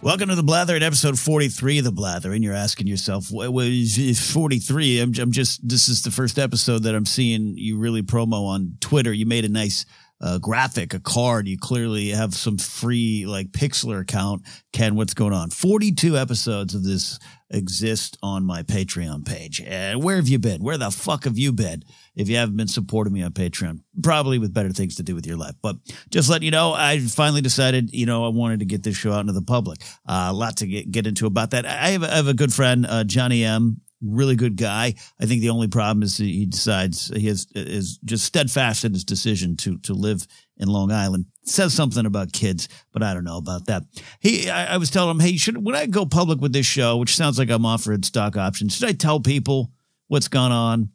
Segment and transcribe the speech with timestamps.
[0.00, 2.32] Welcome to the Blather at episode 43 of the Blather.
[2.32, 5.00] And you're asking yourself, what was 43?
[5.00, 8.78] I'm, I'm just, this is the first episode that I'm seeing you really promo on
[8.80, 9.12] Twitter.
[9.12, 9.84] You made a nice
[10.20, 11.46] uh, graphic, a card.
[11.46, 14.42] You clearly have some free like Pixlr account.
[14.72, 15.50] Ken, what's going on?
[15.50, 17.18] 42 episodes of this
[17.50, 19.60] exist on my Patreon page.
[19.60, 20.62] And where have you been?
[20.62, 21.82] Where the fuck have you been?
[22.18, 25.26] If you haven't been supporting me on Patreon, probably with better things to do with
[25.26, 25.54] your life.
[25.62, 25.76] But
[26.10, 29.12] just let you know, I finally decided, you know, I wanted to get this show
[29.12, 29.80] out into the public.
[30.06, 31.64] Uh, a lot to get, get into about that.
[31.64, 34.94] I have, I have a good friend, uh, Johnny M really good guy.
[35.20, 39.04] I think the only problem is he decides he has is just steadfast in his
[39.04, 41.26] decision to to live in Long Island.
[41.44, 43.84] Says something about kids, but I don't know about that.
[44.20, 46.96] He, I, I was telling him, hey, should when I go public with this show,
[46.96, 49.72] which sounds like I'm offering stock options, should I tell people
[50.08, 50.90] what's gone on?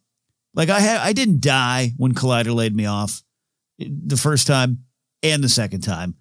[0.53, 3.23] Like I had, I didn't die when Collider laid me off
[3.79, 4.85] the first time
[5.21, 6.15] and the second time.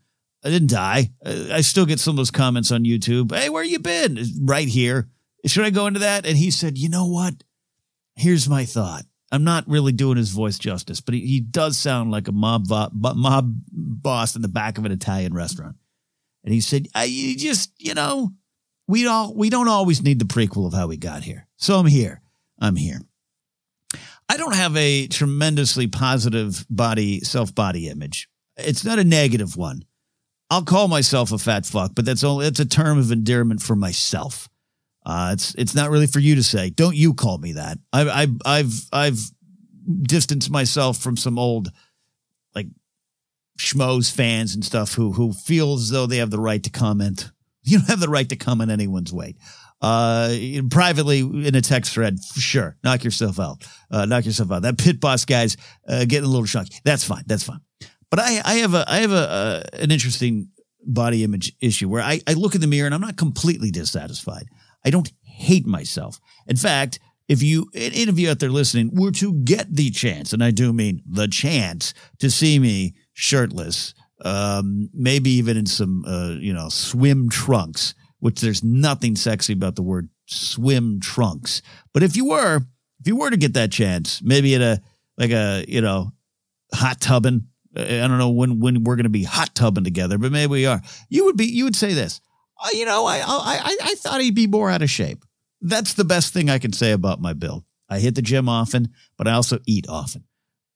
[0.45, 1.11] I didn't die.
[1.25, 3.35] I still get some of those comments on YouTube.
[3.35, 4.19] Hey, where you been?
[4.41, 5.09] Right here.
[5.47, 6.27] Should I go into that?
[6.27, 7.35] And he said, you know what?
[8.17, 9.05] Here's my thought.
[9.31, 12.67] I'm not really doing his voice justice, but he, he does sound like a mob
[12.69, 15.77] mob boss in the back of an Italian restaurant.
[16.45, 18.33] And he said, "You just, you know,
[18.87, 21.49] we all we don't always need the prequel of how we got here.
[21.57, 22.21] So I'm here.
[22.61, 23.01] I'm here.
[24.33, 28.31] I don't have a tremendously positive body self body image.
[28.57, 29.85] It's not a negative one.
[30.49, 33.77] I'll call myself a fat fuck, but that's only it's a term of endearment for
[33.77, 34.49] myself.
[35.05, 36.71] Uh, it's it's not really for you to say.
[36.71, 37.77] Don't you call me that?
[37.93, 39.21] I've I've I've I've
[40.01, 41.71] distanced myself from some old
[42.55, 42.69] like
[43.59, 47.31] schmoes fans and stuff who who feel as though they have the right to comment.
[47.65, 49.37] You don't have the right to comment anyone's weight.
[49.83, 50.33] Uh,
[50.71, 53.67] privately in a text thread, sure, knock yourself out.
[53.91, 54.63] Uh, knock yourself out.
[54.63, 55.57] That pit boss guy's
[55.89, 56.77] uh, getting a little chunky.
[56.85, 57.25] That's fine.
[57.27, 57.61] That's fine.
[58.09, 60.49] But I I have a I have a uh, an interesting
[60.85, 64.47] body image issue where I I look in the mirror and I'm not completely dissatisfied.
[64.85, 66.21] I don't hate myself.
[66.47, 70.33] In fact, if you, any of you out there listening, were to get the chance,
[70.33, 73.95] and I do mean the chance to see me shirtless,
[74.25, 79.75] um, maybe even in some, uh, you know, swim trunks, which there's nothing sexy about
[79.75, 81.61] the word swim trunks.
[81.93, 82.59] But if you were,
[83.01, 84.81] if you were to get that chance, maybe at a,
[85.19, 86.13] like a, you know,
[86.73, 90.31] hot tubbing, I don't know when, when we're going to be hot tubbing together, but
[90.31, 90.81] maybe we are.
[91.09, 92.21] You would be, you would say this
[92.63, 95.25] uh, you know, I, I, I thought he'd be more out of shape.
[95.61, 97.65] That's the best thing I can say about my build.
[97.89, 100.23] I hit the gym often, but I also eat often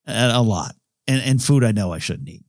[0.05, 0.75] and a lot
[1.07, 2.43] and, and food I know I shouldn't eat.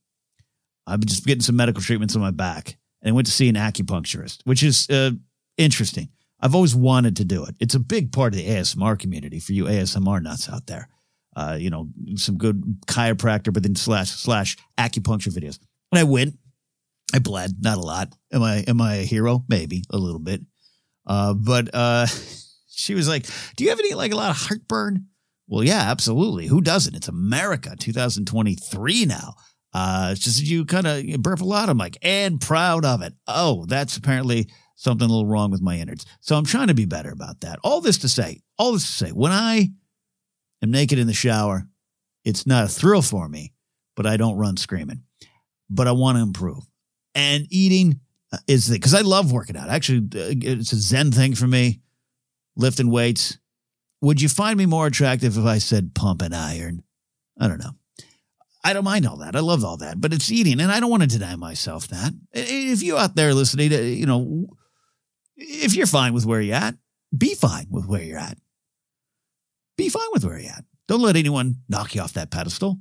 [0.88, 3.54] I've been just getting some medical treatments on my back and went to see an
[3.54, 5.12] acupuncturist, which is uh,
[5.56, 6.09] interesting.
[6.41, 7.56] I've always wanted to do it.
[7.59, 10.88] It's a big part of the ASMR community for you ASMR nuts out there.
[11.37, 15.58] Uh, you know, some good chiropractor, but then slash slash acupuncture videos.
[15.92, 16.34] And I went
[17.14, 18.14] I bled, not a lot.
[18.32, 19.44] Am I am I a hero?
[19.48, 20.42] Maybe a little bit.
[21.06, 22.06] Uh, but uh,
[22.69, 23.26] she was like,
[23.56, 25.06] "Do you have any like a lot of heartburn?"
[25.47, 26.47] Well, yeah, absolutely.
[26.47, 26.94] Who doesn't?
[26.94, 29.34] It's America, 2023 now.
[29.72, 31.68] Uh, it's just you kind of burp a lot.
[31.68, 33.14] I'm like, and proud of it.
[33.26, 36.06] Oh, that's apparently something a little wrong with my innards.
[36.20, 37.58] So I'm trying to be better about that.
[37.62, 39.68] All this to say, all this to say, when I
[40.62, 41.68] am naked in the shower,
[42.24, 43.52] it's not a thrill for me,
[43.96, 45.02] but I don't run screaming.
[45.68, 46.64] But I want to improve
[47.14, 48.00] and eating
[48.32, 49.68] uh, is the because I love working out.
[49.68, 51.80] Actually, uh, it's a Zen thing for me,
[52.56, 53.38] lifting weights.
[54.00, 56.82] Would you find me more attractive if I said pump and iron?
[57.40, 57.72] I don't know.
[58.64, 59.36] I don't mind all that.
[59.36, 62.12] I love all that, but it's eating, and I don't want to deny myself that.
[62.32, 64.49] If you out there listening, to, you know,
[65.37, 66.75] if you're fine with where you're at,
[67.16, 68.38] be fine with where you're at.
[69.76, 70.64] Be fine with where you're at.
[70.88, 72.78] Don't let anyone knock you off that pedestal.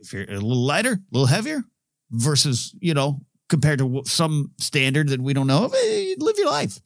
[0.00, 1.62] If you're a little lighter, a little heavier,
[2.10, 6.50] versus, you know, compared to some standard that we don't know of, eh, live your
[6.50, 6.80] life.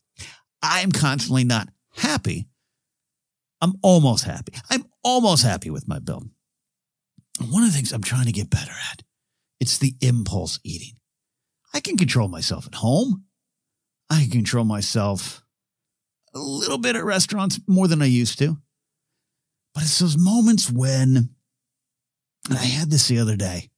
[0.63, 2.49] I'm constantly not happy.
[3.61, 4.53] I'm almost happy.
[4.71, 6.29] I'm almost happy with my build.
[7.51, 9.03] One of the things I'm trying to get better at,
[9.61, 10.97] it's the impulse eating.
[11.75, 13.25] I can control myself at home.
[14.11, 15.43] I can control myself
[16.35, 18.59] a little bit at restaurants more than I used to.
[19.75, 21.31] But it's those moments when
[22.49, 23.71] And I had this the other day.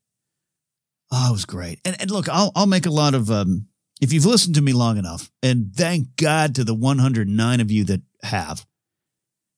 [1.12, 1.78] Oh, it was great.
[1.84, 3.68] And, and look, I'll, I'll make a lot of, um,
[4.00, 7.84] if you've listened to me long enough, and thank God to the 109 of you
[7.84, 8.66] that have,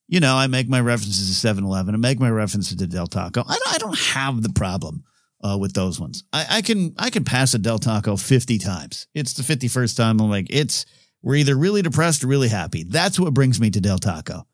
[0.07, 3.07] you know, I make my references to 7 Eleven, I make my references to Del
[3.07, 3.43] Taco.
[3.47, 5.03] I don't, I don't have the problem
[5.43, 6.23] uh, with those ones.
[6.33, 9.07] I, I can I can pass a Del Taco 50 times.
[9.13, 10.19] It's the 51st time.
[10.19, 10.85] I'm like, it's
[11.21, 12.83] we're either really depressed or really happy.
[12.83, 14.47] That's what brings me to Del Taco.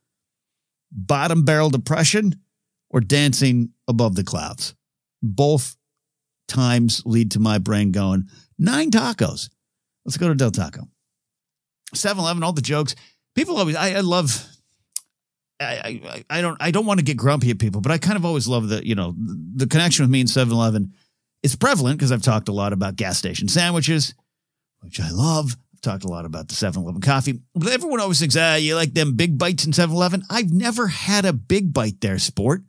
[0.91, 2.35] Bottom barrel depression
[2.89, 4.75] or dancing above the clouds.
[5.21, 5.75] Both
[6.47, 8.27] times lead to my brain going,
[8.57, 9.49] nine tacos.
[10.05, 10.87] Let's go to Del Taco.
[11.93, 12.95] 7 Eleven, all the jokes.
[13.35, 14.47] People always, I, I love,
[15.63, 18.25] I, I, don't, I don't want to get grumpy at people, but I kind of
[18.25, 20.93] always love the, you know, the connection with me and 7 Eleven
[21.43, 24.13] is prevalent because I've talked a lot about gas station sandwiches,
[24.81, 25.55] which I love.
[25.73, 27.41] I've talked a lot about the 7 Eleven coffee.
[27.53, 30.23] But everyone always thinks, ah, you like them big bites in 7 Eleven.
[30.29, 32.63] I've never had a big bite there, sport.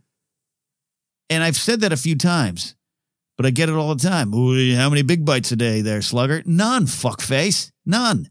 [1.30, 2.74] And I've said that a few times,
[3.36, 4.32] but I get it all the time.
[4.32, 6.42] How many big bites a day there, slugger?
[6.44, 7.70] None, fuckface.
[7.86, 8.30] None.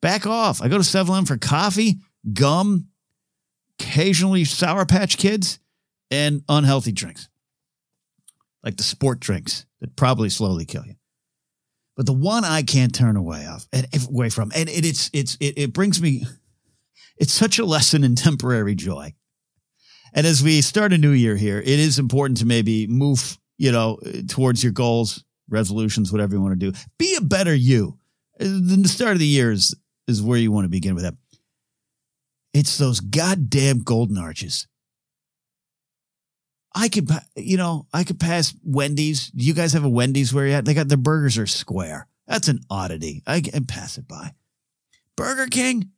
[0.00, 0.62] Back off.
[0.62, 1.98] I go to 7 Eleven for coffee,
[2.32, 2.88] gum,
[3.78, 5.58] occasionally Sour Patch Kids,
[6.10, 7.28] and unhealthy drinks.
[8.62, 10.94] Like the sport drinks that probably slowly kill you.
[11.96, 15.36] But the one I can't turn away off and away from, and it, it's it's
[15.40, 16.24] it, it brings me
[17.16, 19.14] it's such a lesson in temporary joy.
[20.12, 23.72] And as we start a new year here, it is important to maybe move, you
[23.72, 23.98] know,
[24.28, 26.78] towards your goals, resolutions, whatever you want to do.
[26.98, 27.98] Be a better you.
[28.40, 29.74] Uh, the start of the year is,
[30.06, 31.14] is where you want to begin with that.
[32.54, 34.68] It's those goddamn golden arches.
[36.74, 39.28] I could, you know, I could pass Wendy's.
[39.28, 40.64] Do you guys have a Wendy's where you at?
[40.64, 42.08] They got their burgers are square.
[42.26, 43.22] That's an oddity.
[43.26, 44.32] I can pass it by.
[45.16, 45.90] Burger King.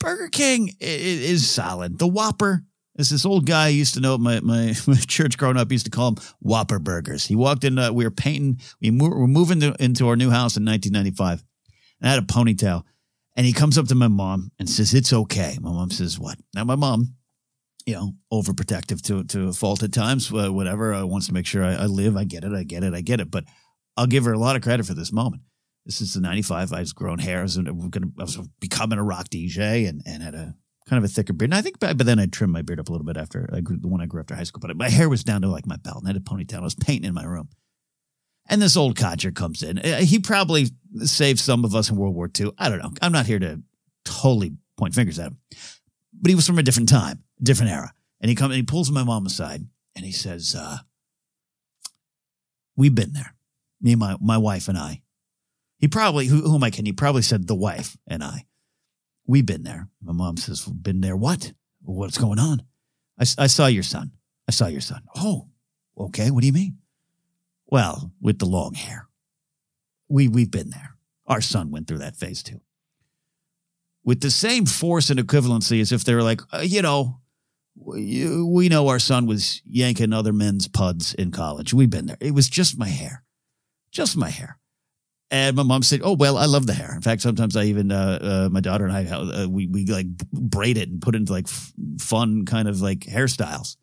[0.00, 1.98] Burger King is solid.
[1.98, 2.64] The Whopper,
[2.96, 5.84] it's this old guy I used to know my, my, my church growing up used
[5.86, 7.26] to call him Whopper Burgers.
[7.26, 10.56] He walked in, uh, we were painting, we were moving to, into our new house
[10.56, 11.44] in 1995.
[12.00, 12.84] And I had a ponytail.
[13.34, 15.56] And he comes up to my mom and says, It's okay.
[15.60, 16.38] My mom says, What?
[16.54, 17.14] Now, my mom,
[17.86, 21.46] you know, overprotective to, to a fault at times, uh, whatever, uh, wants to make
[21.46, 22.16] sure I, I live.
[22.16, 22.52] I get it.
[22.52, 22.94] I get it.
[22.94, 23.30] I get it.
[23.30, 23.44] But
[23.96, 25.42] I'll give her a lot of credit for this moment.
[25.84, 26.72] This is the 95.
[26.72, 27.40] I was growing hair.
[27.40, 30.54] I was, gonna, I was becoming a rock DJ and, and had a
[30.88, 31.50] kind of a thicker beard.
[31.50, 33.60] And I think, but then I trimmed my beard up a little bit after I
[33.60, 34.60] grew, the one I grew after high school.
[34.60, 36.58] But my hair was down to like my belt and I had a ponytail.
[36.58, 37.48] I was painting in my room.
[38.48, 39.78] And this old codger comes in.
[39.78, 40.66] Uh, he probably
[41.04, 42.50] saved some of us in World War II.
[42.58, 42.92] I don't know.
[43.00, 43.62] I'm not here to
[44.04, 45.38] totally point fingers at him,
[46.20, 47.92] but he was from a different time, different era.
[48.20, 49.64] And he comes and he pulls my mom aside
[49.96, 50.78] and he says, uh,
[52.76, 53.34] "We've been there,
[53.80, 55.02] me and my my wife and I."
[55.78, 56.86] He probably who, who am I kidding?
[56.86, 58.46] He probably said the wife and I.
[59.26, 59.88] We've been there.
[60.00, 61.16] My mom says, "Been there?
[61.16, 61.52] What?
[61.80, 62.62] What's going on?"
[63.18, 64.12] I, I saw your son.
[64.48, 65.02] I saw your son.
[65.16, 65.48] Oh,
[65.96, 66.30] okay.
[66.30, 66.78] What do you mean?
[67.72, 69.08] Well, with the long hair.
[70.06, 70.98] We, we've been there.
[71.26, 72.60] Our son went through that phase too.
[74.04, 77.22] With the same force and equivalency as if they were like, uh, you know,
[77.74, 81.72] we, we know our son was yanking other men's puds in college.
[81.72, 82.18] We've been there.
[82.20, 83.24] It was just my hair,
[83.90, 84.58] just my hair.
[85.30, 86.94] And my mom said, "Oh well, I love the hair.
[86.94, 90.08] In fact, sometimes I even uh, uh, my daughter and I uh, we we like
[90.30, 93.78] braid it and put it into like f- fun kind of like hairstyles."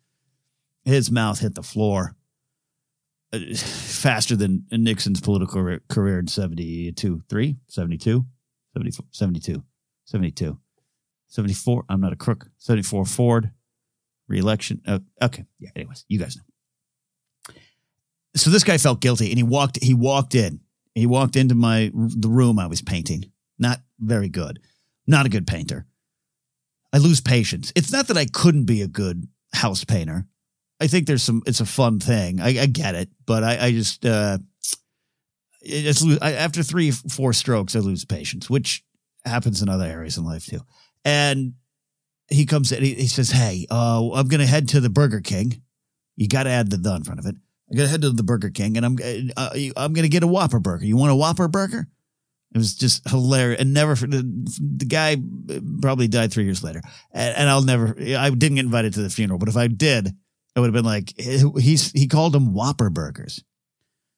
[0.84, 2.14] His mouth hit the floor
[3.56, 8.26] faster than Nixon's political career in 72, 3, 72,
[8.74, 9.62] 74, 72,
[10.04, 10.58] 72,
[11.28, 11.84] 74.
[11.88, 12.46] I'm not a crook.
[12.58, 13.50] 74 Ford
[14.28, 14.80] reelection.
[14.86, 15.44] Uh, okay.
[15.58, 15.70] Yeah.
[15.76, 17.54] Anyways, you guys know.
[18.36, 20.60] So this guy felt guilty and he walked, he walked in,
[20.94, 23.32] he walked into my, the room I was painting.
[23.58, 24.60] Not very good.
[25.06, 25.86] Not a good painter.
[26.92, 27.72] I lose patience.
[27.76, 30.26] It's not that I couldn't be a good house painter.
[30.80, 31.42] I think there's some.
[31.46, 32.40] It's a fun thing.
[32.40, 34.38] I, I get it, but I, I just uh,
[35.60, 38.82] it's I, after three, four strokes, I lose patience, which
[39.24, 40.60] happens in other areas in life too.
[41.04, 41.54] And
[42.28, 42.82] he comes in.
[42.82, 45.62] He, he says, "Hey, uh, I'm going to head to the Burger King.
[46.16, 47.36] You got to add the the in front of it.
[47.70, 48.96] I got to head to the Burger King, and I'm
[49.36, 50.84] uh, I'm going to get a Whopper burger.
[50.84, 51.88] You want a Whopper burger?"
[52.52, 54.24] It was just hilarious, and never the,
[54.76, 55.16] the guy
[55.80, 56.80] probably died three years later,
[57.12, 57.94] and, and I'll never.
[57.96, 60.16] I didn't get invited to the funeral, but if I did,
[60.54, 63.44] it would have been like eh, he's he called them Whopper burgers.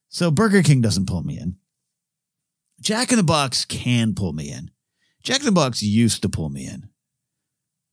[0.09, 1.57] So Burger King doesn't pull me in.
[2.81, 4.71] Jack in the Box can pull me in.
[5.23, 6.89] Jack in the Box used to pull me in.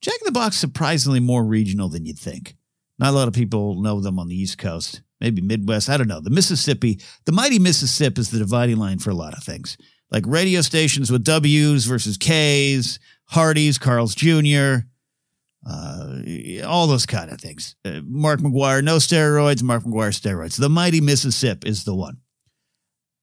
[0.02, 2.56] Jack in the Box surprisingly more regional than you'd think.
[2.98, 5.90] Not a lot of people know them on the East Coast, maybe Midwest.
[5.90, 6.20] I don't know.
[6.20, 9.78] The Mississippi, the mighty Mississippi is the dividing line for a lot of things,
[10.12, 14.88] like radio stations with W's versus K's, Hardee's, Carl's Jr.,
[15.66, 16.22] uh,
[16.66, 17.76] all those kind of things.
[17.84, 19.62] Uh, Mark McGwire, no steroids.
[19.62, 20.58] Mark McGwire, steroids.
[20.58, 22.18] The mighty Mississippi is the one.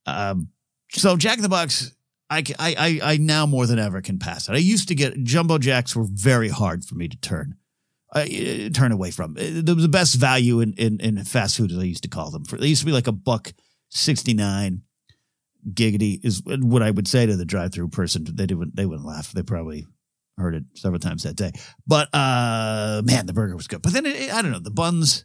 [0.07, 0.49] Um,
[0.91, 1.95] so Jack in the Box,
[2.29, 4.53] I, I, I now more than ever can pass it.
[4.53, 7.57] I used to get jumbo jacks were very hard for me to turn.
[8.13, 8.25] Uh,
[8.73, 9.33] turn away from.
[9.33, 12.45] Uh, the best value in, in, in fast food, as I used to call them.
[12.45, 13.53] For, they used to be like a buck
[13.91, 14.83] 69
[15.73, 18.25] giggity is what I would say to the drive through person.
[18.25, 19.33] They didn't, they wouldn't laugh.
[19.33, 19.87] They probably
[20.39, 21.53] heard it several times that day.
[21.87, 23.83] But uh, man, the burger was good.
[23.83, 25.25] But then it, I don't know the buns.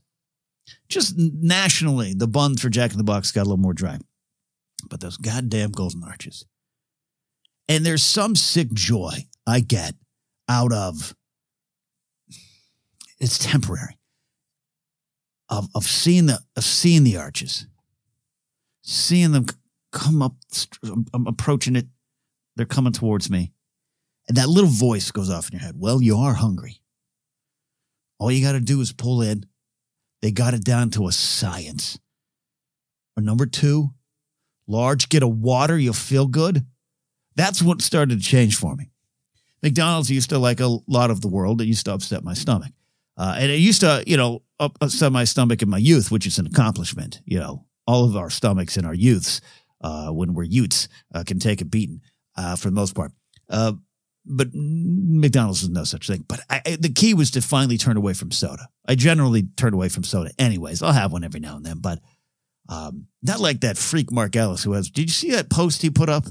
[0.90, 3.98] Just nationally, the buns for Jack in the Box got a little more dry.
[4.90, 6.46] But those goddamn golden arches.
[7.68, 9.96] And there's some sick joy I get
[10.50, 11.16] out of
[13.20, 13.98] it's temporary
[15.50, 17.68] of of seeing the of seeing the arches,
[18.82, 19.46] seeing them
[19.92, 20.34] come up.
[21.14, 21.86] I'm approaching it.
[22.56, 23.54] They're coming towards me.
[24.32, 25.76] And that little voice goes off in your head.
[25.78, 26.80] Well, you are hungry.
[28.18, 29.46] All you got to do is pull in.
[30.22, 32.00] They got it down to a science.
[33.18, 33.90] Or number two,
[34.68, 36.66] large, get a water, you'll feel good.
[37.36, 38.90] That's what started to change for me.
[39.62, 42.72] McDonald's used to, like a lot of the world, it used to upset my stomach.
[43.18, 46.40] Uh, and it used to, you know, upset my stomach in my youth, which is
[46.40, 47.20] an accomplishment.
[47.26, 49.42] You know, all of our stomachs in our youths,
[49.82, 52.00] uh, when we're youths, uh, can take a beating
[52.38, 53.12] uh, for the most part.
[54.26, 56.26] But McDonald's is no such thing.
[56.28, 58.70] But I, I, the key was to finally turn away from soda.
[58.88, 60.84] I generally turn away from soda anyways.
[60.84, 62.00] I'll have one every now and then, but
[62.70, 64.90] um, not like that freak Mark Ellis who has.
[64.90, 66.26] Did you see that post he put up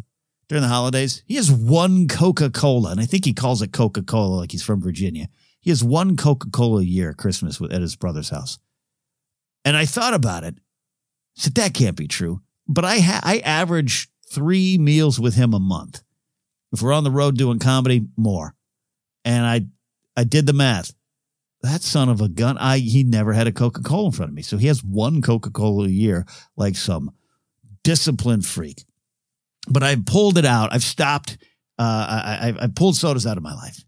[0.49, 1.23] during the holidays?
[1.27, 4.63] He has one Coca Cola, and I think he calls it Coca Cola like he's
[4.63, 5.29] from Virginia.
[5.61, 8.59] He has one Coca Cola a year at Christmas at his brother's house.
[9.65, 10.57] And I thought about it.
[11.35, 12.41] Said that can't be true.
[12.67, 16.03] But I ha- I average three meals with him a month.
[16.73, 18.55] If we're on the road doing comedy, more.
[19.25, 19.67] And I
[20.17, 20.93] I did the math.
[21.63, 24.43] That son of a gun, I he never had a Coca-Cola in front of me.
[24.43, 27.13] So he has one Coca-Cola a year, like some
[27.85, 28.85] disciplined freak.
[29.69, 30.73] But I've pulled it out.
[30.73, 31.37] I've stopped.
[31.79, 33.85] Uh, I, I, I pulled sodas out of my life.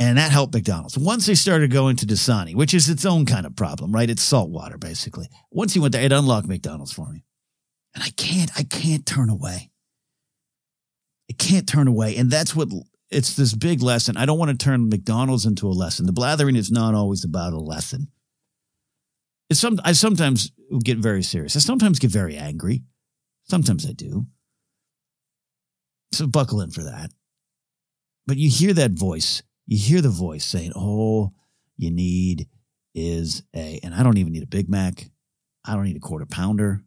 [0.00, 0.96] And that helped McDonald's.
[0.96, 4.08] Once they started going to Dasani, which is its own kind of problem, right?
[4.08, 5.28] It's salt water, basically.
[5.50, 7.24] Once he went there, it unlocked McDonald's for me.
[7.94, 9.67] And I can't, I can't turn away.
[11.30, 12.16] I can't turn away.
[12.16, 12.68] And that's what
[13.10, 14.16] it's this big lesson.
[14.16, 16.06] I don't want to turn McDonald's into a lesson.
[16.06, 18.08] The blathering is not always about a lesson.
[19.50, 20.52] It's some, I sometimes
[20.84, 21.56] get very serious.
[21.56, 22.82] I sometimes get very angry.
[23.44, 24.26] Sometimes I do.
[26.12, 27.10] So buckle in for that.
[28.26, 31.34] But you hear that voice you hear the voice saying, "Oh,
[31.76, 32.48] you need
[32.94, 35.10] is a," and I don't even need a Big Mac.
[35.64, 36.82] I don't need a quarter pounder.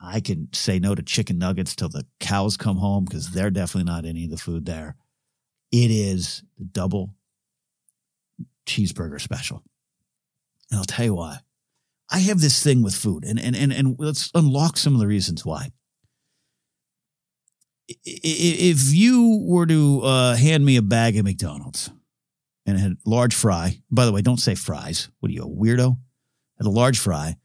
[0.00, 3.90] I can say no to chicken nuggets till the cows come home because they're definitely
[3.90, 4.96] not any of the food there.
[5.70, 7.14] It is the double
[8.66, 9.62] cheeseburger special.
[10.70, 11.38] And I'll tell you why.
[12.10, 15.06] I have this thing with food, and and and, and let's unlock some of the
[15.06, 15.70] reasons why
[18.04, 21.90] if you were to uh, hand me a bag of McDonald's
[22.66, 25.08] and had large fry, by the way, don't say fries.
[25.20, 25.96] What are you, a weirdo?
[26.58, 27.36] Had a large fry,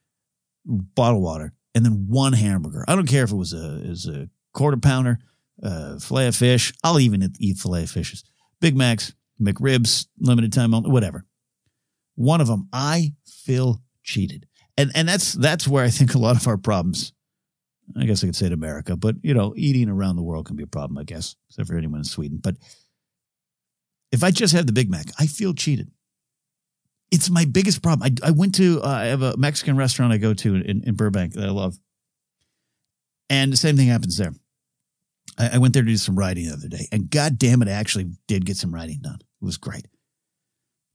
[0.65, 2.83] bottle water, and then one hamburger.
[2.87, 5.19] I don't care if it was a is a quarter pounder,
[5.61, 6.73] uh, fillet of fish.
[6.83, 8.23] I'll even eat fillet of fishes.
[8.59, 11.25] Big Macs, McRibs, limited time only, whatever.
[12.15, 16.37] One of them, I feel cheated, and and that's that's where I think a lot
[16.37, 17.13] of our problems
[17.97, 20.55] I guess I could say to America, but you know, eating around the world can
[20.55, 22.39] be a problem, I guess, except for anyone in Sweden.
[22.41, 22.55] But
[24.11, 25.91] if I just have the Big Mac, I feel cheated.
[27.11, 28.11] It's my biggest problem.
[28.23, 30.95] I, I went to, uh, I have a Mexican restaurant I go to in, in
[30.95, 31.77] Burbank that I love.
[33.29, 34.33] And the same thing happens there.
[35.37, 37.67] I, I went there to do some writing the other day, and God damn it,
[37.67, 39.19] I actually did get some writing done.
[39.21, 39.87] It was great.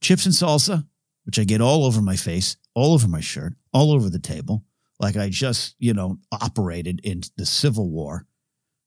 [0.03, 0.87] Chips and salsa,
[1.25, 4.65] which I get all over my face, all over my shirt, all over the table
[5.01, 8.27] like I just, you know, operated in the Civil War.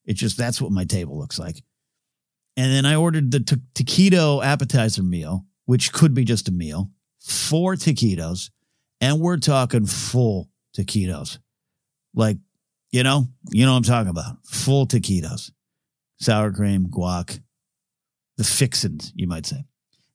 [0.05, 1.63] It just, that's what my table looks like.
[2.55, 6.91] And then I ordered the t- taquito appetizer meal, which could be just a meal,
[7.23, 8.51] four taquitos,
[9.01, 11.39] and we're talking full taquitos.
[12.13, 12.37] Like,
[12.91, 14.45] you know, you know what I'm talking about.
[14.45, 15.51] Full taquitos,
[16.19, 17.41] sour cream, guac,
[18.37, 19.63] the fixins, you might say.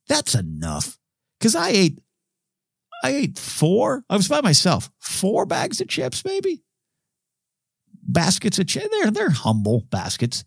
[0.07, 0.99] That's enough.
[1.41, 2.01] Cause I ate
[3.05, 4.05] I ate four.
[4.11, 4.91] I was by myself.
[4.99, 6.63] Four bags of chips, maybe.
[8.03, 8.89] Baskets of chips.
[8.91, 10.45] They're they're humble baskets.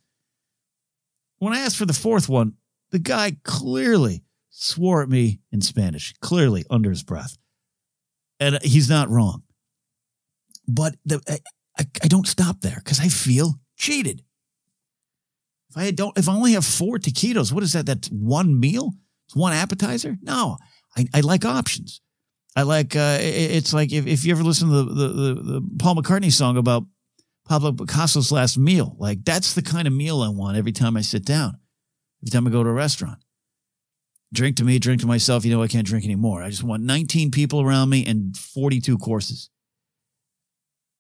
[1.40, 2.54] When I asked for the fourth one,
[2.92, 7.38] the guy clearly swore at me in Spanish, clearly under his breath,
[8.40, 9.44] and he's not wrong.
[10.68, 11.22] But the,
[11.78, 14.24] I, I, don't stop there because I feel cheated.
[15.70, 17.86] If I don't, if I only have four taquitos, what is that?
[17.86, 18.94] That's one meal.
[19.28, 20.18] It's one appetizer?
[20.22, 20.58] No,
[20.96, 22.02] I, I like options.
[22.56, 25.70] I like, uh, it's like if, if you ever listen to the, the, the, the
[25.80, 26.84] Paul McCartney song about
[27.48, 31.02] Pablo Picasso's last meal, like that's the kind of meal I want every time I
[31.02, 31.58] sit down,
[32.22, 33.20] every time I go to a restaurant.
[34.34, 35.44] Drink to me, drink to myself.
[35.44, 36.42] You know, I can't drink anymore.
[36.42, 39.50] I just want 19 people around me and 42 courses.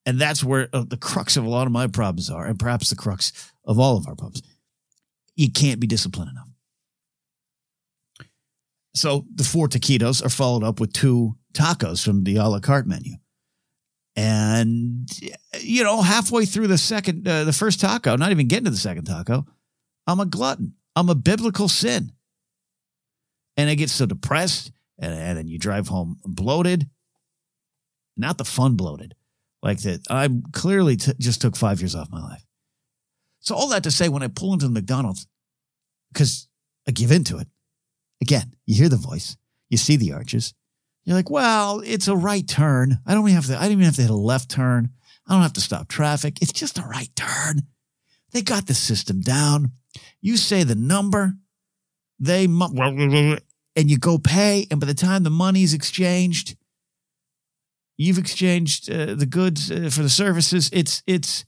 [0.05, 2.89] And that's where uh, the crux of a lot of my problems are, and perhaps
[2.89, 4.41] the crux of all of our problems.
[5.35, 6.47] You can't be disciplined enough.
[8.93, 12.87] So the four taquitos are followed up with two tacos from the a la carte
[12.87, 13.13] menu.
[14.15, 15.09] And,
[15.61, 18.77] you know, halfway through the second, uh, the first taco, not even getting to the
[18.77, 19.45] second taco,
[20.05, 20.73] I'm a glutton.
[20.95, 22.11] I'm a biblical sin.
[23.57, 26.89] And I get so depressed, and, and then you drive home bloated.
[28.17, 29.15] Not the fun bloated,
[29.61, 30.01] like that.
[30.09, 32.45] I clearly t- just took five years off my life.
[33.39, 35.27] So, all that to say, when I pull into the McDonald's,
[36.13, 36.47] because
[36.87, 37.47] I give into it,
[38.21, 39.37] again, you hear the voice,
[39.69, 40.53] you see the arches,
[41.03, 42.99] you're like, well, it's a right turn.
[43.05, 44.89] I don't even have to, I don't even have to hit a left turn.
[45.27, 46.41] I don't have to stop traffic.
[46.41, 47.63] It's just a right turn.
[48.31, 49.71] They got the system down.
[50.21, 51.33] You say the number,
[52.21, 53.41] they, and
[53.75, 54.67] you go pay.
[54.71, 56.55] And by the time the money's exchanged,
[57.97, 60.69] you've exchanged uh, the goods uh, for the services.
[60.71, 61.45] It's, it's,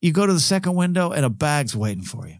[0.00, 2.36] you go to the second window and a bag's waiting for you.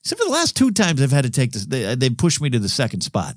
[0.00, 2.50] Except for the last two times I've had to take this, they, they pushed me
[2.50, 3.36] to the second spot.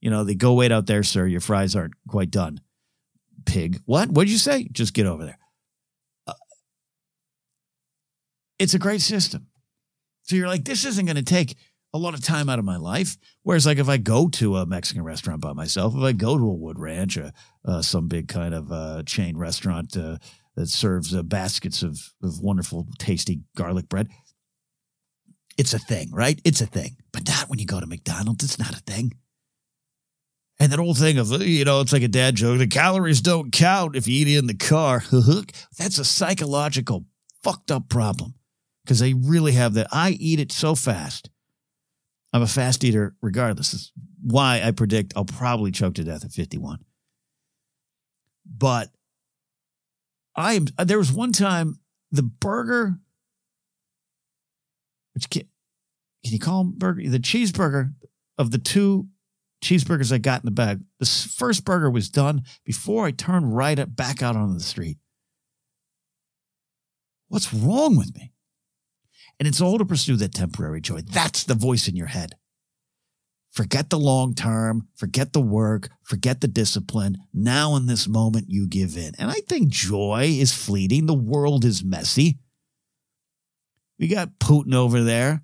[0.00, 1.26] You know, they go wait out there, sir.
[1.26, 2.60] Your fries aren't quite done.
[3.44, 3.80] Pig.
[3.84, 4.10] What?
[4.10, 4.68] What'd you say?
[4.72, 5.38] Just get over there.
[6.26, 6.34] Uh,
[8.58, 9.48] it's a great system.
[10.22, 11.56] So you're like, this isn't going to take
[11.96, 13.16] a lot of time out of my life.
[13.42, 16.44] Whereas, like, if I go to a Mexican restaurant by myself, if I go to
[16.44, 17.32] a Wood Ranch, or
[17.64, 20.18] uh, some big kind of uh, chain restaurant uh,
[20.54, 24.08] that serves uh, baskets of, of wonderful, tasty garlic bread,
[25.58, 26.40] it's a thing, right?
[26.44, 26.96] It's a thing.
[27.12, 28.44] But not when you go to McDonald's.
[28.44, 29.12] It's not a thing.
[30.58, 33.52] And that old thing of, you know, it's like a dad joke the calories don't
[33.52, 35.02] count if you eat it in the car.
[35.78, 37.04] That's a psychological
[37.42, 38.34] fucked up problem
[38.84, 39.88] because they really have that.
[39.92, 41.28] I eat it so fast.
[42.36, 43.72] I'm a fast eater regardless.
[43.72, 46.80] That's why I predict I'll probably choke to death at 51.
[48.44, 48.90] But
[50.34, 51.80] I am, uh, there was one time
[52.12, 52.98] the burger,
[55.14, 55.44] which can,
[56.24, 57.08] can you call them burger?
[57.08, 57.94] The cheeseburger
[58.36, 59.08] of the two
[59.64, 60.82] cheeseburgers I got in the bag.
[61.00, 64.98] The first burger was done before I turned right up, back out onto the street.
[67.28, 68.34] What's wrong with me?
[69.38, 71.00] And it's all to pursue that temporary joy.
[71.02, 72.36] That's the voice in your head.
[73.50, 77.16] Forget the long term, forget the work, forget the discipline.
[77.32, 79.14] Now, in this moment, you give in.
[79.18, 81.06] And I think joy is fleeting.
[81.06, 82.38] The world is messy.
[83.98, 85.42] We got Putin over there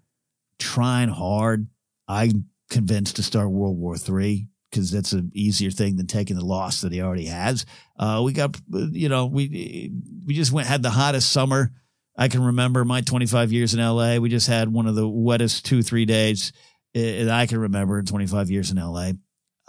[0.58, 1.68] trying hard.
[2.06, 6.44] I'm convinced to start World War III because that's an easier thing than taking the
[6.44, 7.64] loss that he already has.
[7.98, 9.90] Uh, we got, you know, we
[10.26, 11.72] we just went had the hottest summer
[12.16, 12.84] I can remember.
[12.84, 16.52] My 25 years in LA, we just had one of the wettest two three days
[16.94, 19.12] that I can remember in 25 years in LA.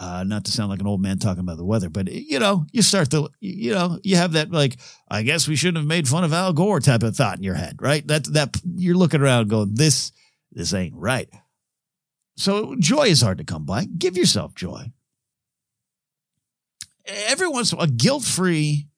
[0.00, 2.66] Uh, not to sound like an old man talking about the weather, but you know,
[2.72, 4.76] you start to, you know, you have that like,
[5.08, 7.54] I guess we shouldn't have made fun of Al Gore type of thought in your
[7.54, 8.06] head, right?
[8.08, 10.10] That that you're looking around going, this
[10.50, 11.28] this ain't right.
[12.36, 13.84] So joy is hard to come by.
[13.84, 14.92] Give yourself joy.
[17.06, 18.88] Every once in a a guilt free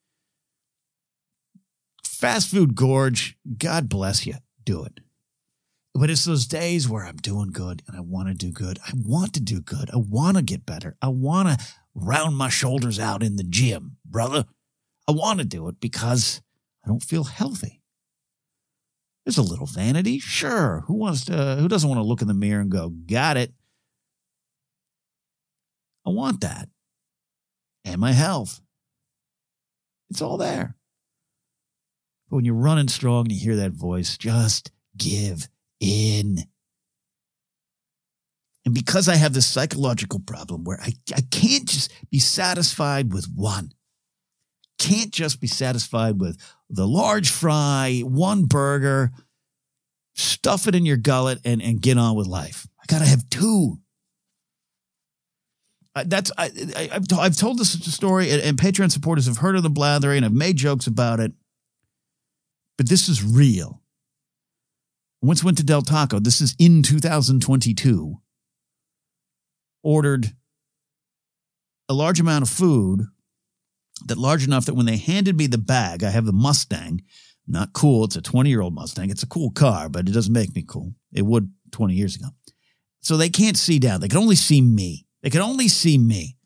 [2.16, 3.36] fast food gorge.
[3.58, 4.34] God bless you.
[4.64, 5.00] Do it.
[5.94, 8.78] But it's those days where I'm doing good and I want to do good.
[8.86, 9.90] I want to do good.
[9.92, 10.96] I want to get better.
[11.00, 14.44] I want to round my shoulders out in the gym, brother.
[15.08, 16.42] I want to do it because
[16.84, 17.80] I don't feel healthy.
[19.24, 20.84] There's a little vanity, sure.
[20.86, 21.56] Who wants to?
[21.56, 23.52] Who doesn't want to look in the mirror and go, "Got it"?
[26.06, 26.68] I want that,
[27.84, 28.60] and my health.
[30.10, 30.76] It's all there.
[32.28, 35.48] But when you're running strong and you hear that voice, just give
[35.80, 36.38] in.
[38.64, 43.26] And because I have this psychological problem where I, I can't just be satisfied with
[43.32, 43.70] one,
[44.78, 49.12] can't just be satisfied with the large fry, one burger,
[50.14, 52.66] stuff it in your gullet and, and get on with life.
[52.80, 53.78] I got to have two.
[55.94, 56.88] Uh, that's I, I,
[57.22, 60.24] have told this story, and, and Patreon supporters have heard of the blathering.
[60.24, 61.32] I've made jokes about it,
[62.76, 63.82] but this is real.
[65.22, 66.20] Once went to Del Taco.
[66.20, 68.16] This is in 2022.
[69.82, 70.32] Ordered
[71.88, 73.06] a large amount of food
[74.06, 77.02] that large enough that when they handed me the bag, I have the Mustang.
[77.46, 78.04] Not cool.
[78.04, 79.10] It's a 20 year old Mustang.
[79.10, 80.94] It's a cool car, but it doesn't make me cool.
[81.12, 82.28] It would 20 years ago.
[83.00, 84.00] So they can't see down.
[84.00, 85.06] They can only see me.
[85.22, 86.36] They can only see me.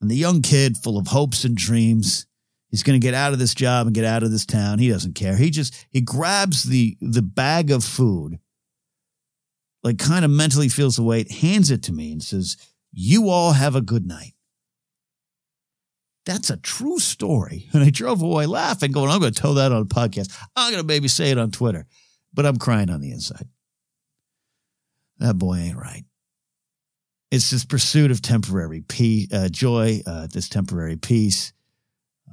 [0.00, 2.26] And the young kid, full of hopes and dreams,
[2.74, 4.80] he's going to get out of this job and get out of this town.
[4.80, 5.36] He doesn't care.
[5.36, 8.40] He just he grabs the the bag of food,
[9.84, 12.56] like kind of mentally feels the weight, hands it to me, and says,
[12.90, 14.32] "You all have a good night."
[16.26, 17.68] That's a true story.
[17.74, 20.36] And I drove away laughing, going, I'm going to tell that on a podcast.
[20.56, 21.86] I'm going to maybe say it on Twitter,
[22.32, 23.46] but I'm crying on the inside.
[25.18, 26.04] That boy ain't right.
[27.30, 31.52] It's this pursuit of temporary peace, uh, joy, uh, this temporary peace,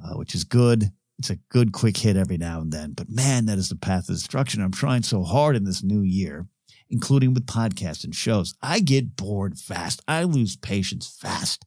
[0.04, 0.92] uh, which is good.
[1.18, 2.92] It's a good quick hit every now and then.
[2.92, 4.62] But man, that is the path of destruction.
[4.62, 6.46] I'm trying so hard in this new year,
[6.90, 8.54] including with podcasts and shows.
[8.60, 10.02] I get bored fast.
[10.08, 11.64] I lose patience fast.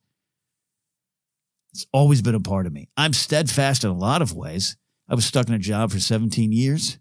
[1.71, 2.89] It's always been a part of me.
[2.97, 4.77] I'm steadfast in a lot of ways.
[5.09, 6.97] I was stuck in a job for 17 years.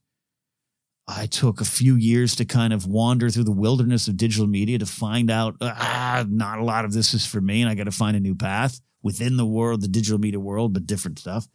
[1.07, 4.79] I took a few years to kind of wander through the wilderness of digital media
[4.79, 7.85] to find out, ah, not a lot of this is for me, and I got
[7.85, 11.47] to find a new path within the world, the digital media world, but different stuff.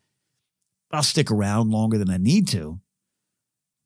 [0.91, 2.79] I'll stick around longer than I need to.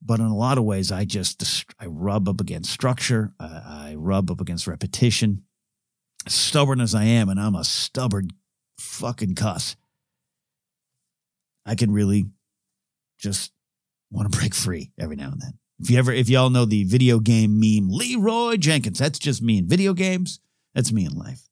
[0.02, 1.42] But in a lot of ways, I just
[1.78, 3.32] I rub up against structure.
[3.40, 5.44] I, I rub up against repetition.
[6.28, 8.28] Stubborn as I am, and I'm a stubborn
[8.78, 9.76] fucking cuss.
[11.64, 12.26] I can really
[13.18, 13.52] just
[14.10, 15.58] want to break free every now and then.
[15.80, 19.58] If you ever, if y'all know the video game meme, Leeroy Jenkins, that's just me
[19.58, 20.40] in video games.
[20.74, 21.48] That's me in life.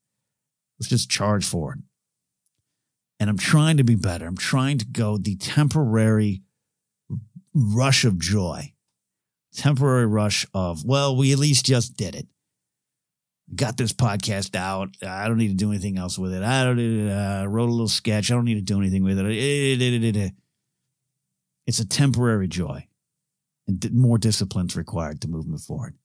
[0.78, 1.82] Let's just charge forward.
[3.18, 4.26] And I'm trying to be better.
[4.26, 6.42] I'm trying to go the temporary
[7.54, 8.72] rush of joy,
[9.54, 12.26] temporary rush of, well, we at least just did it
[13.54, 14.96] got this podcast out.
[15.06, 16.42] I don't need to do anything else with it.
[16.42, 18.30] I don't uh, wrote a little sketch.
[18.30, 20.32] I don't need to do anything with it.
[21.66, 22.88] It's a temporary joy,
[23.66, 25.96] and more discipline's required to move me forward.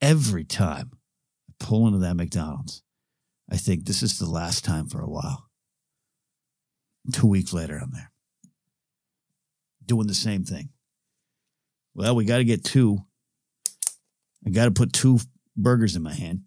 [0.00, 0.92] Every time
[1.48, 2.82] I pull into that McDonald's,
[3.50, 5.48] I think this is the last time for a while.
[7.12, 8.10] Two weeks later, I'm there
[9.84, 10.68] doing the same thing
[11.98, 12.98] well, we got to get two.
[14.46, 15.18] I got to put two
[15.56, 16.42] burgers in my hand.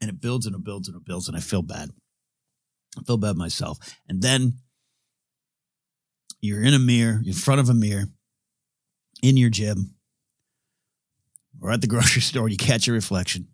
[0.00, 1.90] And it builds and it builds and it builds, and I feel bad.
[2.98, 3.78] I feel bad myself.
[4.08, 4.54] And then
[6.40, 8.04] you're in a mirror, in front of a mirror,
[9.22, 9.94] in your gym,
[11.60, 13.48] or at the grocery store, you catch your reflection.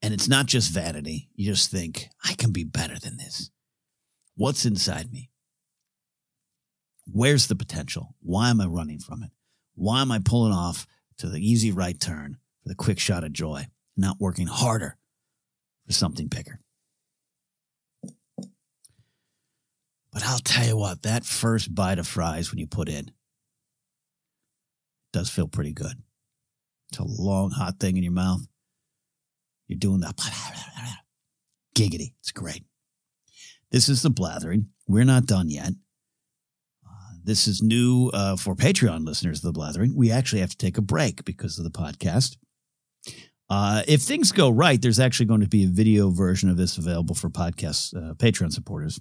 [0.00, 1.30] And it's not just vanity.
[1.34, 3.50] You just think, I can be better than this.
[4.36, 5.30] What's inside me?
[7.06, 8.14] Where's the potential?
[8.20, 9.30] Why am I running from it?
[9.74, 10.86] Why am I pulling off
[11.18, 14.96] to the easy right turn for the quick shot of joy, not working harder
[15.86, 16.60] for something bigger?
[20.12, 23.10] But I'll tell you what, that first bite of fries when you put in
[25.12, 25.94] does feel pretty good.
[26.90, 28.46] It's a long, hot thing in your mouth.
[29.66, 30.16] You're doing that
[31.76, 32.14] giggity.
[32.20, 32.64] It's great.
[33.72, 34.68] This is the blathering.
[34.86, 35.72] We're not done yet.
[37.24, 39.96] This is new uh, for Patreon listeners of the Blathering.
[39.96, 42.36] We actually have to take a break because of the podcast.
[43.50, 46.78] Uh, if things go right, there's actually going to be a video version of this
[46.78, 49.00] available for podcast uh, Patreon supporters.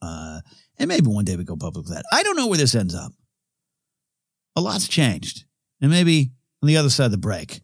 [0.00, 0.40] Uh,
[0.78, 2.04] and maybe one day we go public with that.
[2.12, 3.12] I don't know where this ends up.
[4.56, 5.44] A lot's changed.
[5.80, 6.32] And maybe
[6.62, 7.60] on the other side of the break,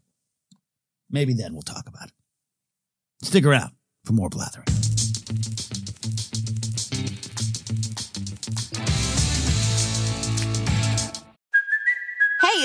[1.09, 3.25] maybe then we'll talk about it.
[3.25, 3.71] Stick around
[4.05, 4.65] for more blathering.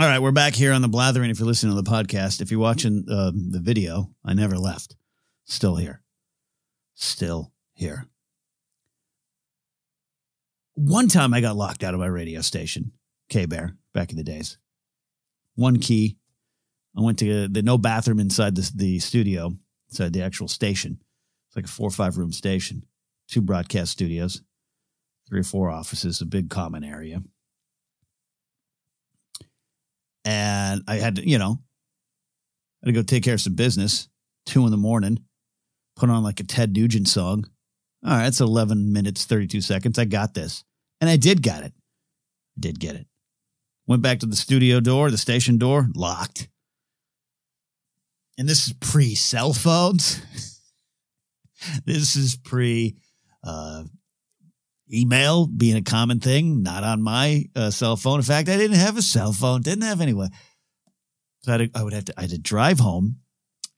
[0.00, 1.28] All right, we're back here on the Blathering.
[1.28, 4.94] If you're listening to the podcast, if you're watching uh, the video, I never left.
[5.44, 6.02] Still here.
[6.94, 8.06] Still here.
[10.76, 12.92] one time I got locked out of my radio station,
[13.28, 14.58] K Bear, back in the days.
[15.56, 16.16] One key.
[16.96, 19.54] I went to the no bathroom inside the, the studio,
[19.90, 21.00] inside the actual station.
[21.48, 22.84] It's like a four or five room station,
[23.26, 24.42] two broadcast studios,
[25.28, 27.20] three or four offices, a big common area.
[30.24, 31.58] And I had to, you know,
[32.82, 34.08] I had to go take care of some business,
[34.46, 35.24] two in the morning,
[35.96, 37.48] put on like a Ted Nugent song.
[38.04, 39.98] All right, it's 11 minutes, 32 seconds.
[39.98, 40.64] I got this.
[41.00, 41.72] And I did get it.
[42.56, 43.06] I did get it.
[43.86, 46.48] Went back to the studio door, the station door, locked.
[48.36, 50.20] And this is pre cell phones.
[51.84, 52.96] this is pre
[53.42, 53.84] uh,
[54.92, 58.18] email being a common thing, not on my uh, cell phone.
[58.18, 60.30] In fact, I didn't have a cell phone, didn't have anyone.
[61.42, 63.16] So I, I would have to, I had to drive home,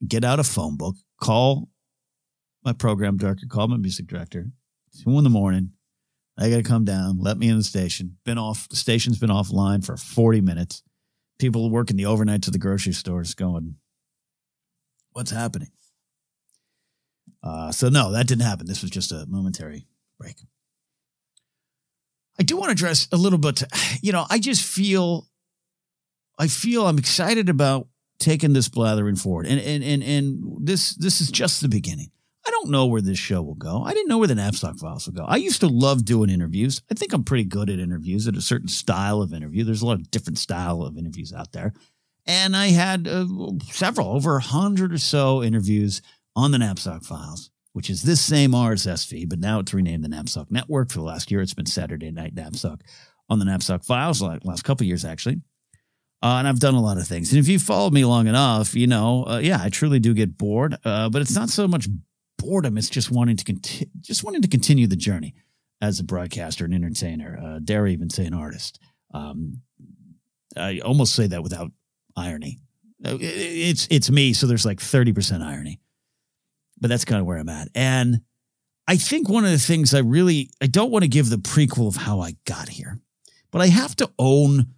[0.07, 1.68] get out a phone book, call
[2.64, 4.51] my program director, call my music director,
[5.03, 5.73] two in the morning.
[6.38, 8.16] I got to come down, let me in the station.
[8.25, 10.83] Been off, the station's been offline for 40 minutes.
[11.38, 13.77] People working the overnight to the grocery stores going,
[15.12, 15.68] what's happening?
[17.42, 18.66] Uh, so no, that didn't happen.
[18.66, 19.87] This was just a momentary
[20.18, 20.37] break.
[22.38, 23.62] I do want to address a little bit.
[24.03, 25.29] You know, I just feel,
[26.38, 27.88] I feel I'm excited about
[28.19, 32.11] taking this blathering forward, and and and and this this is just the beginning.
[32.47, 33.83] I don't know where this show will go.
[33.85, 35.25] I didn't know where the Napzok Files will go.
[35.25, 36.81] I used to love doing interviews.
[36.90, 39.62] I think I'm pretty good at interviews, at a certain style of interview.
[39.62, 41.75] There's a lot of different style of interviews out there,
[42.27, 43.27] and I had uh,
[43.71, 46.01] several, over a hundred or so interviews
[46.35, 50.09] on the Napzok Files which is this same RSS feed, but now it's renamed the
[50.09, 50.90] Napzok Network.
[50.90, 52.80] For the last year, it's been Saturday Night Napzok
[53.28, 55.40] on the Napzok Files, like last couple years actually.
[56.22, 57.33] Uh, and I've done a lot of things.
[57.33, 60.37] And if you've followed me long enough, you know, uh, yeah, I truly do get
[60.37, 60.76] bored.
[60.85, 61.88] Uh, but it's not so much
[62.38, 65.35] boredom; it's just wanting to continue, just wanting to continue the journey
[65.80, 67.38] as a broadcaster and entertainer.
[67.42, 68.80] Uh, dare even say an artist.
[69.14, 69.62] Um,
[70.56, 71.70] I almost say that without
[72.16, 72.59] irony.
[73.02, 75.80] Uh, it's it's me, so there's like thirty percent irony
[76.81, 77.69] but that's kind of where I'm at.
[77.75, 78.21] And
[78.88, 81.88] I think one of the things I really I don't want to give the prequel
[81.88, 82.99] of how I got here,
[83.51, 84.75] but I have to own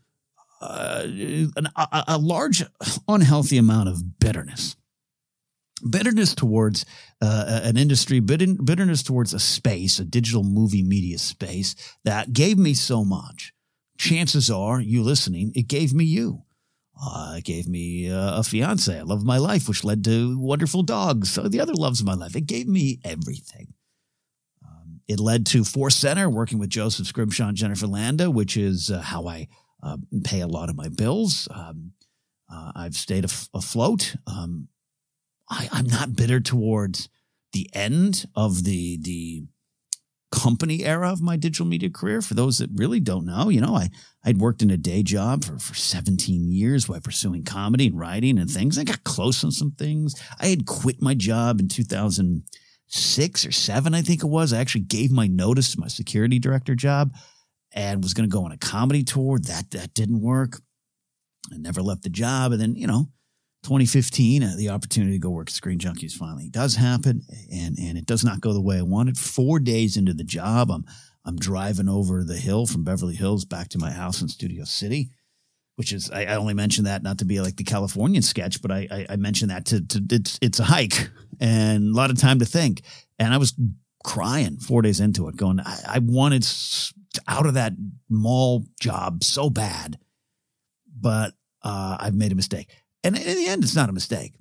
[0.60, 1.02] uh,
[1.56, 2.62] an, a, a, large
[3.08, 4.76] unhealthy amount of bitterness.
[5.88, 6.86] Bitterness towards
[7.20, 12.74] uh, an industry, bitterness towards a space, a digital movie media space that gave me
[12.74, 13.52] so much.
[13.98, 16.42] Chances are, you listening, it gave me you.
[17.00, 21.30] Uh, gave me uh, a fiance, a love my life, which led to wonderful dogs.
[21.30, 22.36] So the other loves of my life.
[22.36, 23.74] It gave me everything.
[24.64, 28.90] Um, it led to Force Center, working with Joseph Scrimshaw and Jennifer Landa, which is
[28.90, 29.48] uh, how I
[29.82, 31.48] uh, pay a lot of my bills.
[31.50, 31.92] Um,
[32.52, 34.16] uh, I've stayed af- afloat.
[34.26, 34.68] Um,
[35.48, 37.08] I, I'm not bitter towards
[37.52, 39.44] the end of the the
[40.32, 42.22] company era of my digital media career.
[42.22, 43.90] For those that really don't know, you know, I,
[44.24, 48.38] I'd worked in a day job for, for 17 years while pursuing comedy and writing
[48.38, 48.78] and things.
[48.78, 50.20] I got close on some things.
[50.40, 54.52] I had quit my job in 2006 or seven, I think it was.
[54.52, 57.14] I actually gave my notice to my security director job
[57.74, 59.38] and was going to go on a comedy tour.
[59.38, 60.60] That, that didn't work.
[61.52, 62.52] I never left the job.
[62.52, 63.08] And then, you know,
[63.62, 67.22] 2015, uh, the opportunity to go work at Screen Junkies finally does happen,
[67.52, 69.16] and and it does not go the way I wanted.
[69.16, 70.84] Four days into the job, I'm
[71.24, 75.10] I'm driving over the hill from Beverly Hills back to my house in Studio City,
[75.76, 78.72] which is I, I only mention that not to be like the Californian sketch, but
[78.72, 82.18] I I, I mention that to, to it's it's a hike and a lot of
[82.18, 82.82] time to think,
[83.20, 83.54] and I was
[84.02, 86.44] crying four days into it, going I, I wanted
[87.28, 87.74] out of that
[88.08, 89.98] mall job so bad,
[91.00, 94.34] but uh, I've made a mistake and in the end, it's not a mistake.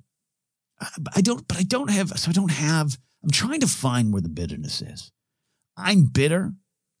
[1.14, 4.22] I don't, but I don't have, so I don't have, I'm trying to find where
[4.22, 5.12] the bitterness is.
[5.76, 6.52] I'm bitter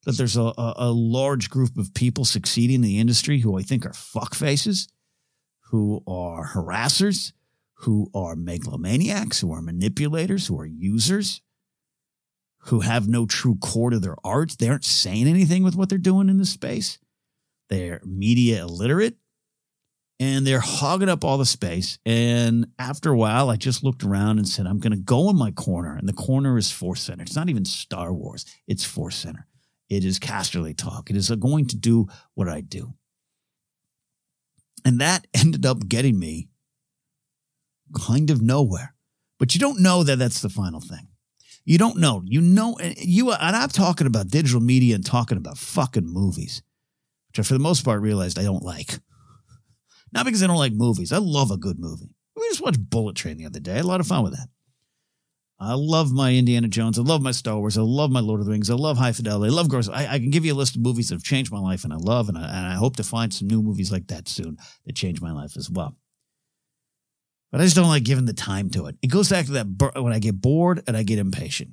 [0.04, 3.62] that there's a, a, a large group of people succeeding in the industry who I
[3.62, 4.88] think are fuck faces,
[5.70, 7.32] who are harassers,
[7.74, 11.42] who are megalomaniacs, who are manipulators, who are users,
[12.66, 14.56] who have no true core to their art.
[14.58, 16.98] They aren't saying anything with what they're doing in this space.
[17.68, 19.16] They're media illiterate
[20.20, 21.98] and they're hogging up all the space.
[22.06, 25.36] And after a while, I just looked around and said, I'm going to go in
[25.36, 25.96] my corner.
[25.96, 27.22] And the corner is Force Center.
[27.22, 29.46] It's not even Star Wars, it's Force Center.
[29.88, 31.10] It is Casterly Talk.
[31.10, 32.94] It is going to do what I do.
[34.84, 36.48] And that ended up getting me
[38.06, 38.94] kind of nowhere.
[39.38, 41.08] But you don't know that that's the final thing.
[41.64, 42.22] You don't know.
[42.24, 46.62] You know, you and I'm talking about digital media and talking about fucking movies,
[47.28, 48.98] which I, for the most part, realized I don't like.
[50.12, 51.12] Not because I don't like movies.
[51.12, 52.14] I love a good movie.
[52.36, 53.72] We just watched Bullet Train the other day.
[53.72, 54.48] I had a lot of fun with that.
[55.58, 56.98] I love my Indiana Jones.
[56.98, 57.78] I love my Star Wars.
[57.78, 58.68] I love my Lord of the Rings.
[58.68, 59.52] I love High Fidelity.
[59.52, 59.88] I love Girls.
[59.88, 61.92] I, I can give you a list of movies that have changed my life and
[61.92, 64.56] I love, and I, and I hope to find some new movies like that soon
[64.86, 65.96] that change my life as well.
[67.52, 68.96] But I just don't like giving the time to it.
[69.02, 71.70] It goes back to that when I get bored and I get impatient.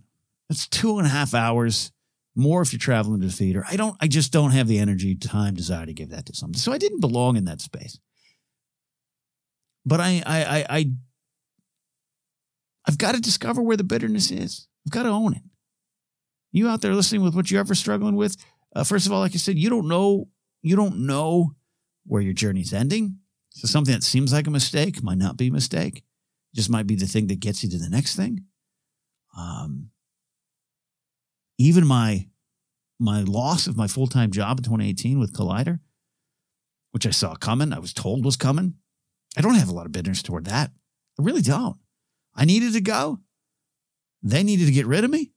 [0.49, 1.91] That's two and a half hours
[2.35, 3.65] more if you're traveling to the theater.
[3.67, 6.59] I don't, I just don't have the energy, time, desire to give that to somebody.
[6.59, 7.97] So I didn't belong in that space.
[9.89, 10.91] But I, I, I, I
[12.87, 14.67] I've got to discover where the bitterness is.
[14.85, 15.41] I've got to own it.
[16.51, 18.37] You out there listening with what you're ever struggling with?
[18.75, 20.27] Uh, first of all, like I said, you don't know,
[20.61, 21.55] you don't know
[22.05, 23.17] where your journey's ending.
[23.49, 26.03] So something that seems like a mistake might not be a mistake.
[26.55, 28.45] Just might be the thing that gets you to the next thing.
[29.37, 29.89] Um,
[31.57, 32.27] even my
[32.99, 35.79] my loss of my full time job in 2018 with Collider,
[36.91, 38.75] which I saw coming, I was told was coming.
[39.37, 40.71] I don't have a lot of bitterness toward that.
[41.19, 41.77] I really don't.
[42.35, 43.19] I needed to go.
[44.23, 45.31] They needed to get rid of me.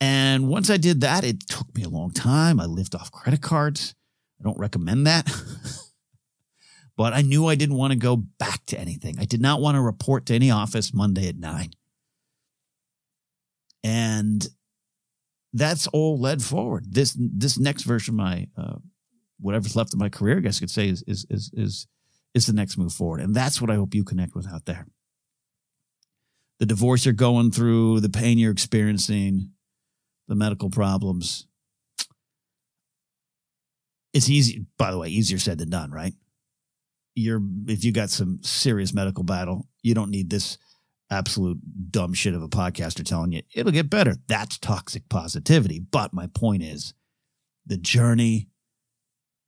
[0.00, 2.60] And once I did that, it took me a long time.
[2.60, 3.94] I lived off credit cards.
[4.40, 5.30] I don't recommend that.
[6.96, 9.18] but I knew I didn't want to go back to anything.
[9.18, 11.70] I did not want to report to any office Monday at nine.
[13.82, 14.46] And
[15.52, 16.86] that's all led forward.
[16.88, 18.76] This this next version of my uh,
[19.40, 21.86] whatever's left of my career, I guess could say, is is is is
[22.34, 23.20] is the next move forward.
[23.20, 24.86] And that's what I hope you connect with out there
[26.60, 29.50] the divorce you're going through, the pain you're experiencing,
[30.28, 31.46] the medical problems.
[34.12, 36.14] It's easy, by the way, easier said than done, right?
[37.16, 40.58] You're if you got some serious medical battle, you don't need this
[41.10, 41.58] absolute
[41.90, 44.16] dumb shit of a podcaster telling you it'll get better.
[44.26, 45.80] That's toxic positivity.
[45.80, 46.94] But my point is
[47.66, 48.48] the journey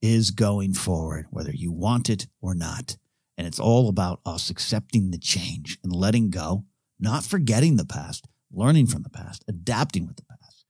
[0.03, 2.97] is going forward, whether you want it or not.
[3.39, 6.65] And it's all about us accepting the change and letting go
[6.99, 10.65] not forgetting the past, learning from the past, adapting with the past,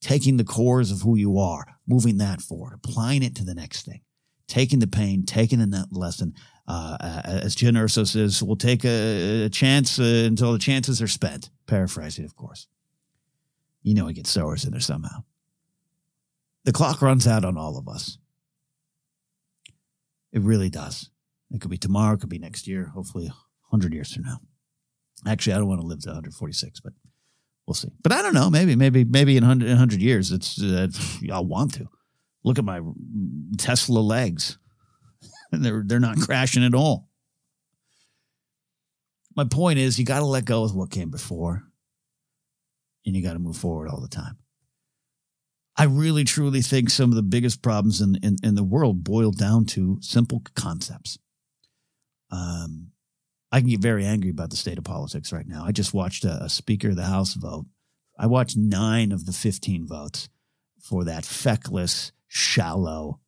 [0.00, 3.84] taking the cores of who you are, moving that forward, applying it to the next
[3.84, 4.00] thing,
[4.46, 6.34] taking the pain, taking the lesson.
[6.66, 11.08] Uh, as Jen Urso says, we'll take a, a chance uh, until the chances are
[11.08, 11.50] spent.
[11.66, 12.66] Paraphrasing, of course.
[13.82, 15.24] You know, it gets sowers in there somehow.
[16.64, 18.18] The clock runs out on all of us.
[20.32, 21.10] It really does.
[21.50, 23.26] It could be tomorrow, it could be next year, hopefully
[23.70, 24.38] 100 years from now.
[25.26, 26.92] Actually, I don't want to live to 146, but
[27.66, 27.88] we'll see.
[28.02, 28.50] But I don't know.
[28.50, 30.88] Maybe, maybe, maybe in 100, 100 years, it's uh,
[31.32, 31.88] I'll want to
[32.44, 32.80] look at my
[33.56, 34.58] Tesla legs,
[35.52, 37.08] and they're they're not crashing at all.
[39.34, 41.64] My point is, you got to let go of what came before,
[43.04, 44.38] and you got to move forward all the time.
[45.78, 49.30] I really truly think some of the biggest problems in, in, in the world boil
[49.30, 51.18] down to simple concepts.
[52.32, 52.88] Um,
[53.52, 55.64] I can get very angry about the state of politics right now.
[55.64, 57.66] I just watched a, a Speaker of the House vote.
[58.18, 60.28] I watched nine of the 15 votes
[60.82, 63.20] for that feckless, shallow,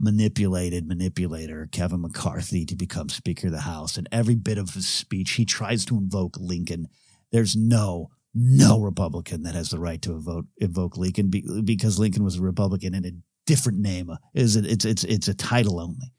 [0.00, 3.98] manipulated manipulator, Kevin McCarthy, to become Speaker of the House.
[3.98, 6.88] And every bit of his speech, he tries to invoke Lincoln.
[7.30, 11.30] There's no, no Republican that has the right to evoke, Lincoln
[11.64, 13.12] because Lincoln was a Republican in a
[13.46, 14.10] different name.
[14.34, 14.66] Is it?
[14.66, 16.12] It's it's it's a title only,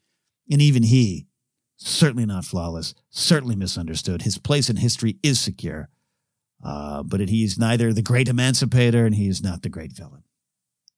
[0.49, 1.27] and even he
[1.77, 4.21] certainly not flawless, certainly misunderstood.
[4.21, 5.89] His place in history is secure,
[6.63, 10.23] uh, but he's neither the great emancipator and he's not the great villain.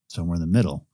[0.08, 0.88] Somewhere in the middle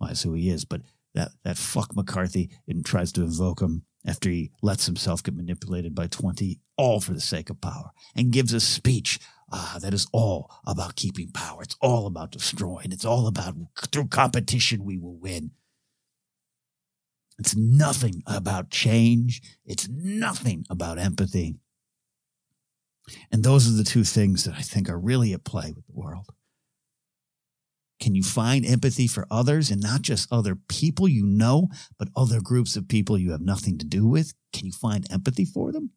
[0.00, 0.64] lies who he is.
[0.64, 0.82] But
[1.14, 5.94] that, that fuck McCarthy and tries to invoke him after he lets himself get manipulated
[5.94, 9.18] by 20, all for the sake of power, and gives a speech
[9.50, 11.62] uh, that is all about keeping power.
[11.62, 12.92] It's all about destroying.
[12.92, 13.54] It's all about
[13.92, 15.52] through competition we will win.
[17.38, 19.40] It's nothing about change.
[19.64, 21.56] It's nothing about empathy.
[23.30, 25.94] And those are the two things that I think are really at play with the
[25.94, 26.26] world.
[28.00, 32.40] Can you find empathy for others and not just other people you know, but other
[32.40, 34.34] groups of people you have nothing to do with?
[34.52, 35.90] Can you find empathy for them?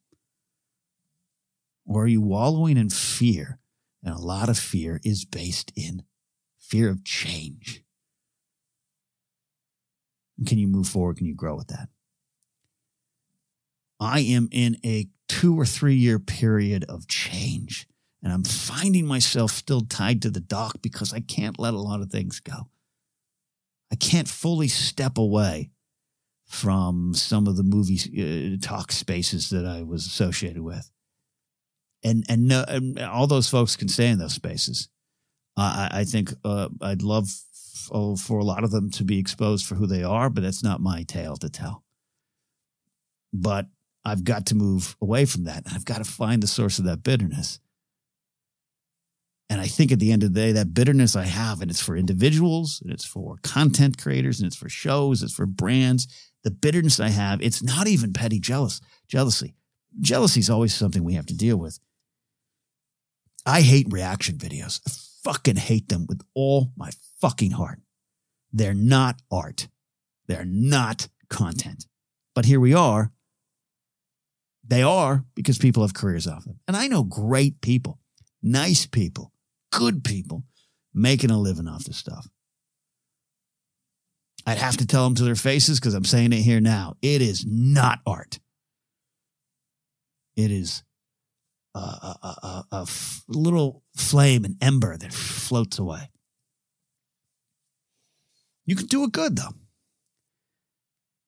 [1.86, 3.60] Or are you wallowing in fear?
[4.04, 6.04] And a lot of fear is based in
[6.60, 7.84] fear of change.
[10.46, 11.18] Can you move forward?
[11.18, 11.90] Can you grow with that?
[14.00, 17.88] I am in a two or three year period of change,
[18.24, 22.02] and I'm finding myself still tied to the dock because I can't let a lot
[22.02, 22.70] of things go.
[23.92, 25.70] I can't fully step away
[26.46, 30.90] from some of the movie uh, talk spaces that I was associated with.
[32.04, 34.90] And and, no, and all those folks can stay in those spaces.
[35.58, 37.30] Uh, I, I think uh, I'd love
[38.20, 40.82] for a lot of them to be exposed for who they are, but that's not
[40.82, 41.84] my tale to tell.
[43.34, 43.68] But
[44.04, 45.64] I've got to move away from that.
[45.72, 47.60] I've got to find the source of that bitterness.
[49.50, 51.82] And I think at the end of the day, that bitterness I have, and it's
[51.82, 56.08] for individuals, and it's for content creators, and it's for shows, it's for brands.
[56.44, 59.56] The bitterness I have, it's not even petty jealous jealousy.
[60.00, 61.80] Jealousy is always something we have to deal with.
[63.46, 64.82] I hate reaction videos.
[64.88, 64.92] I
[65.24, 67.80] fucking hate them with all my fucking heart.
[68.54, 69.68] They're not art.
[70.28, 71.88] They're not content.
[72.36, 73.12] But here we are.
[74.66, 76.60] They are because people have careers off them.
[76.68, 78.00] And I know great people,
[78.42, 79.32] nice people,
[79.72, 80.44] good people
[80.94, 82.28] making a living off this stuff.
[84.46, 86.96] I'd have to tell them to their faces because I'm saying it here now.
[87.02, 88.40] It is not art.
[90.36, 90.84] It is
[91.76, 96.10] a, a, a, a f- little flame, an ember that floats away.
[98.66, 99.56] You can do it good though.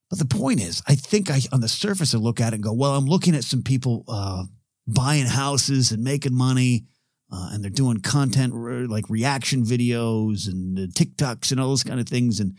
[0.10, 2.64] But the point is, I think I, on the surface, I look at it and
[2.64, 4.44] go, well, I'm looking at some people uh,
[4.86, 6.86] buying houses and making money
[7.34, 11.84] uh, and they're doing content re- like reaction videos and uh, TikToks and all those
[11.84, 12.56] kind of things, and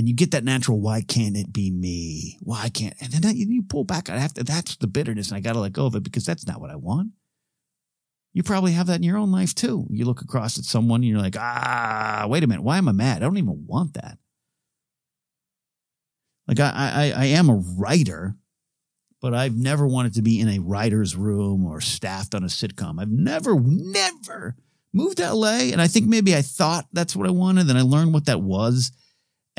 [0.00, 2.38] and you get that natural, why can't it be me?
[2.40, 2.94] Why can't?
[3.02, 4.08] And then you, you pull back.
[4.08, 4.42] I have to.
[4.42, 6.70] That's the bitterness, and I got to let go of it because that's not what
[6.70, 7.10] I want.
[8.32, 9.86] You probably have that in your own life too.
[9.90, 12.92] You look across at someone and you're like, ah, wait a minute, why am I
[12.92, 13.18] mad?
[13.18, 14.16] I don't even want that.
[16.48, 18.36] Like I, I, I am a writer,
[19.20, 23.02] but I've never wanted to be in a writer's room or staffed on a sitcom.
[23.02, 24.56] I've never, never
[24.94, 25.68] moved to LA.
[25.72, 27.66] And I think maybe I thought that's what I wanted.
[27.66, 28.92] Then I learned what that was.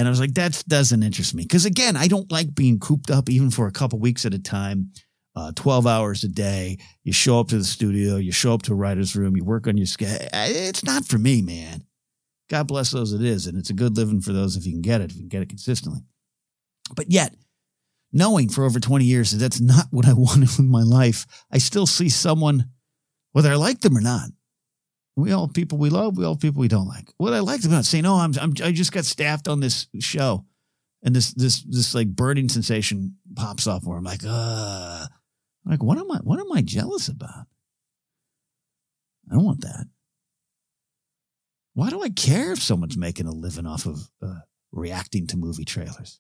[0.02, 1.44] And I was like, that doesn't interest me.
[1.44, 4.40] Because again, I don't like being cooped up even for a couple weeks at a
[4.40, 4.90] time,
[5.36, 6.80] uh, 12 hours a day.
[7.04, 9.68] You show up to the studio, you show up to a writer's room, you work
[9.68, 10.28] on your sketch.
[10.34, 11.84] It's not for me, man.
[12.50, 13.46] God bless those it is.
[13.46, 15.30] And it's a good living for those if you can get it, if you can
[15.30, 16.00] get it consistently.
[16.96, 17.36] But yet,
[18.12, 21.60] knowing for over 20 years that that's not what I wanted in my life, I
[21.60, 22.66] still see someone,
[23.34, 24.32] whether I like them or not.
[25.22, 27.14] We all people we love, we all people we don't like.
[27.18, 30.46] What I liked about saying, "Oh, I'm, I'm I just got staffed on this show,"
[31.04, 35.06] and this this this like burning sensation pops off where I'm like, uh,
[35.64, 37.46] like what am I what am I jealous about?
[39.30, 39.86] I don't want that.
[41.76, 44.40] Why do I care if someone's making a living off of uh,
[44.72, 46.20] reacting to movie trailers?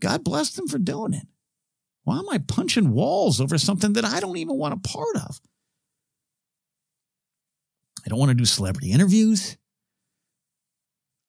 [0.00, 1.26] God bless them for doing it.
[2.04, 5.40] Why am I punching walls over something that I don't even want a part of?
[8.04, 9.56] I don't want to do celebrity interviews.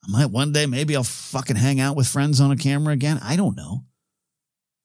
[0.03, 3.19] I might one day, maybe I'll fucking hang out with friends on a camera again.
[3.23, 3.85] I don't know.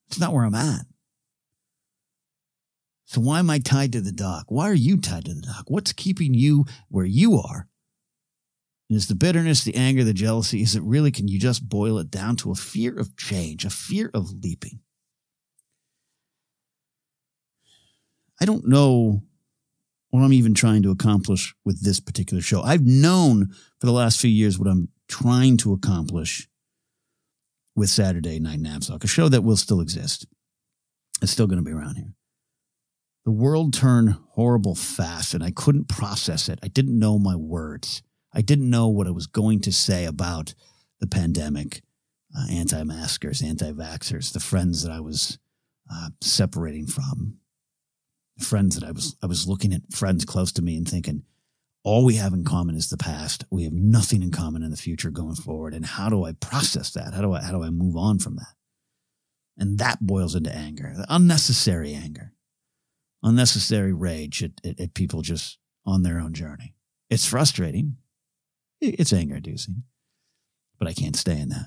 [0.08, 0.86] It's not where I'm at.
[3.04, 4.44] So why am I tied to the dock?
[4.48, 5.64] Why are you tied to the dock?
[5.66, 7.68] What's keeping you where you are?
[8.88, 10.62] Is the bitterness, the anger, the jealousy?
[10.62, 13.70] Is it really, can you just boil it down to a fear of change, a
[13.70, 14.80] fear of leaping?
[18.40, 19.22] I don't know
[20.10, 22.62] what I'm even trying to accomplish with this particular show.
[22.62, 23.48] I've known
[23.78, 26.48] for the last few years what I'm trying to accomplish
[27.76, 30.26] with Saturday Night Napzok, a show that will still exist.
[31.22, 32.14] It's still going to be around here.
[33.24, 36.58] The world turned horrible fast, and I couldn't process it.
[36.62, 38.02] I didn't know my words.
[38.32, 40.54] I didn't know what I was going to say about
[41.00, 41.82] the pandemic,
[42.36, 45.38] uh, anti maskers, anti vaxxers, the friends that I was
[45.92, 47.38] uh, separating from,
[48.42, 51.24] friends that I was, I was looking at friends close to me and thinking,
[51.82, 53.44] all we have in common is the past.
[53.50, 55.72] We have nothing in common in the future going forward.
[55.72, 57.14] And how do I process that?
[57.14, 58.54] How do I, how do I move on from that?
[59.56, 62.32] And that boils into anger, unnecessary anger,
[63.22, 66.74] unnecessary rage at, at, at people just on their own journey.
[67.08, 67.96] It's frustrating.
[68.80, 69.82] It's anger inducing,
[70.78, 71.66] but I can't stay in that.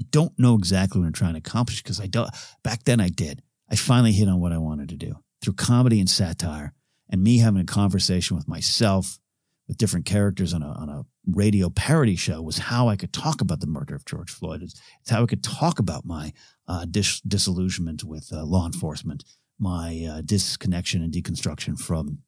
[0.00, 2.30] I don't know exactly what I'm trying to accomplish because I don't.
[2.64, 3.42] Back then, I did.
[3.74, 6.74] I finally hit on what I wanted to do through comedy and satire,
[7.10, 9.18] and me having a conversation with myself,
[9.66, 13.40] with different characters on a on a radio parody show was how I could talk
[13.40, 14.62] about the murder of George Floyd.
[14.62, 16.32] It's, it's how I could talk about my
[16.68, 19.24] uh, dis- disillusionment with uh, law enforcement,
[19.58, 22.18] my uh, disconnection and deconstruction from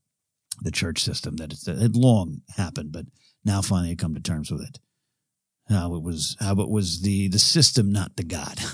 [0.62, 3.06] the church system that had long happened, but
[3.44, 4.80] now finally had come to terms with it.
[5.68, 8.58] How it was, how it was the the system, not the God.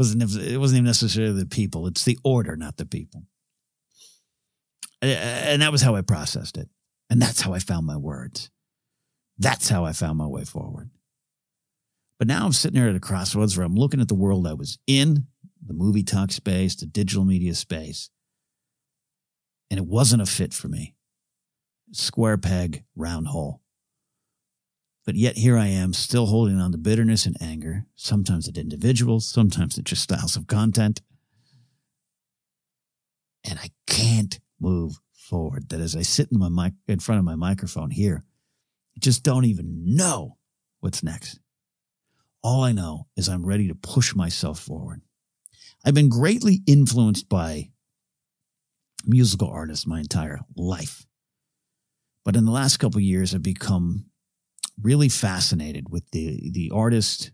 [0.00, 3.26] Wasn't it wasn't even necessarily the people; it's the order, not the people.
[5.02, 6.70] And that was how I processed it,
[7.10, 8.48] and that's how I found my words.
[9.36, 10.88] That's how I found my way forward.
[12.18, 14.54] But now I'm sitting here at a crossroads where I'm looking at the world I
[14.54, 15.26] was in,
[15.62, 18.08] the movie talk space, the digital media space,
[19.70, 20.94] and it wasn't a fit for me.
[21.92, 23.60] Square peg, round hole.
[25.06, 29.26] But yet here I am, still holding on to bitterness and anger, sometimes at individuals,
[29.26, 31.00] sometimes at just styles of content.
[33.44, 35.68] and I can't move forward.
[35.70, 38.22] That as I sit in my mic in front of my microphone here,
[38.96, 40.36] I just don't even know
[40.80, 41.38] what's next.
[42.42, 45.02] All I know is I'm ready to push myself forward.
[45.84, 47.70] I've been greatly influenced by
[49.06, 51.06] musical artists my entire life.
[52.24, 54.06] But in the last couple years, I've become
[54.82, 57.32] really fascinated with the, the artist,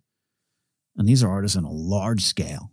[0.97, 2.73] and these are artists on a large scale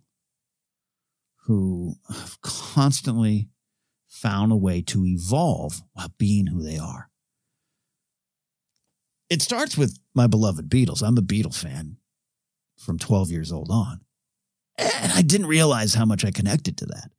[1.45, 3.49] who have constantly
[4.07, 7.09] found a way to evolve while being who they are.
[9.30, 11.01] It starts with my beloved Beatles.
[11.01, 11.97] I'm a Beatle fan
[12.78, 14.01] from 12 years old on.
[14.78, 17.11] And I didn't realize how much I connected to that.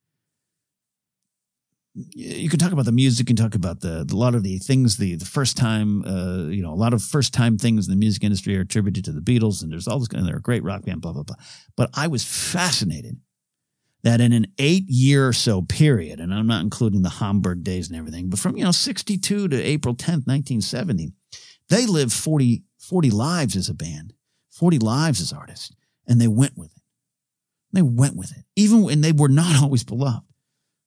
[1.95, 4.59] You can talk about the music, you can talk about the, a lot of the
[4.59, 7.93] things, the, the first time, uh, you know, a lot of first time things in
[7.93, 10.43] the music industry are attributed to the Beatles, and there's all this, and they're a
[10.43, 11.37] great rock band, blah, blah, blah.
[11.77, 13.19] But I was fascinated
[14.03, 17.89] that in an eight year or so period, and I'm not including the Hamburg days
[17.89, 21.13] and everything, but from, you know, 62 to April 10th, 1970,
[21.69, 24.15] they lived 40, 40 lives as a band,
[24.51, 25.73] 40 lives as artists,
[26.09, 26.83] and they went with it.
[27.73, 30.34] They went with it, even when they were not always beloved.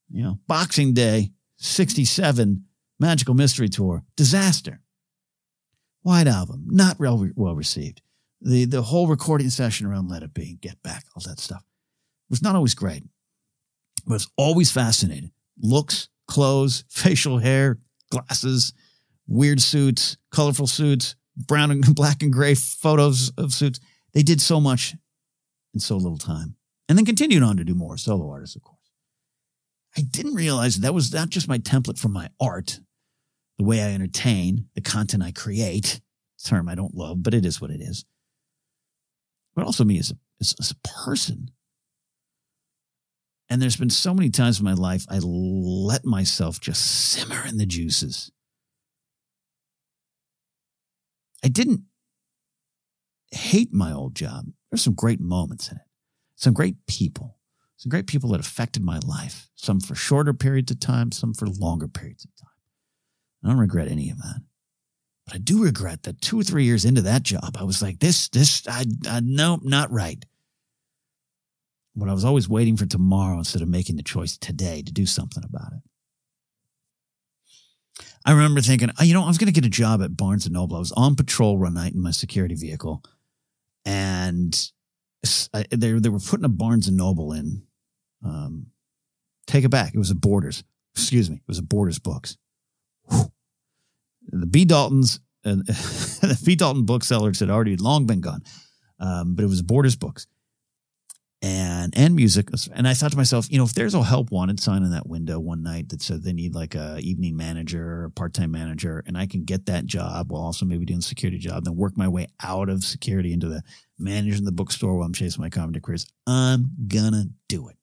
[0.09, 2.65] You know, Boxing Day, 67,
[2.99, 4.81] Magical Mystery Tour, disaster.
[6.03, 8.01] White Album, not well, well received.
[8.39, 11.63] The, the whole recording session around Let It Be, Get Back, all that stuff
[12.29, 13.03] was not always great,
[14.05, 15.31] but it's always fascinating.
[15.61, 17.79] Looks, clothes, facial hair,
[18.09, 18.73] glasses,
[19.27, 23.79] weird suits, colorful suits, brown and black and gray photos of suits.
[24.13, 24.95] They did so much
[25.73, 26.55] in so little time
[26.87, 28.76] and then continued on to do more solo artists, of course.
[29.97, 32.79] I didn't realize that was not just my template for my art,
[33.57, 36.01] the way I entertain, the content I create,
[36.43, 38.05] term I don't love, but it is what it is.
[39.55, 41.49] But also me as a, as, as a person.
[43.49, 47.57] And there's been so many times in my life I let myself just simmer in
[47.57, 48.31] the juices.
[51.43, 51.83] I didn't
[53.31, 54.47] hate my old job.
[54.69, 55.83] There's some great moments in it
[56.37, 57.36] some great people,
[57.77, 61.47] some great people that affected my life, some for shorter periods of time, some for
[61.47, 62.49] longer periods of time.
[63.43, 64.41] I don't regret any of that.
[65.25, 67.99] But I do regret that two or three years into that job, I was like,
[67.99, 70.25] this, this, I, I no, not right.
[71.95, 75.05] But I was always waiting for tomorrow instead of making the choice today to do
[75.05, 75.81] something about it.
[78.25, 80.45] I remember thinking, oh, you know, I was going to get a job at Barnes
[80.45, 80.75] and Noble.
[80.75, 83.03] I was on patrol one night in my security vehicle,
[83.85, 84.69] and
[85.71, 87.66] they they were putting a Barnes and Noble in.
[88.23, 88.67] Um,
[89.45, 89.93] take it back.
[89.93, 90.63] It was a Borders.
[90.95, 91.37] Excuse me.
[91.37, 92.37] It was a Borders books.
[93.09, 93.31] Whew.
[94.29, 98.43] The B Daltons and the B Dalton booksellers had already long been gone,
[98.99, 100.27] um, but it was Borders books
[101.41, 102.49] and and music.
[102.73, 105.07] And I thought to myself, you know, if there's a help wanted sign in that
[105.07, 109.03] window one night that said they need like a evening manager or part time manager,
[109.05, 111.97] and I can get that job while also maybe doing a security job, then work
[111.97, 113.61] my way out of security into the
[113.99, 117.76] managing the bookstore while I'm chasing my comedy careers, I'm gonna do it.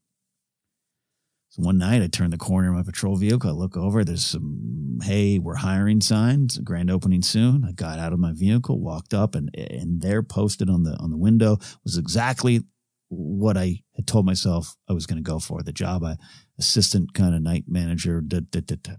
[1.54, 4.26] So one night I turn the corner of my patrol vehicle, I look over, there's
[4.26, 7.64] some hey, we're hiring signs, grand opening soon.
[7.64, 11.10] I got out of my vehicle, walked up, and and there posted on the on
[11.10, 12.62] the window was exactly
[13.08, 16.16] what I had told myself I was going to go for the job, I
[16.58, 18.20] assistant kind of night manager.
[18.20, 18.94] Da, da, da,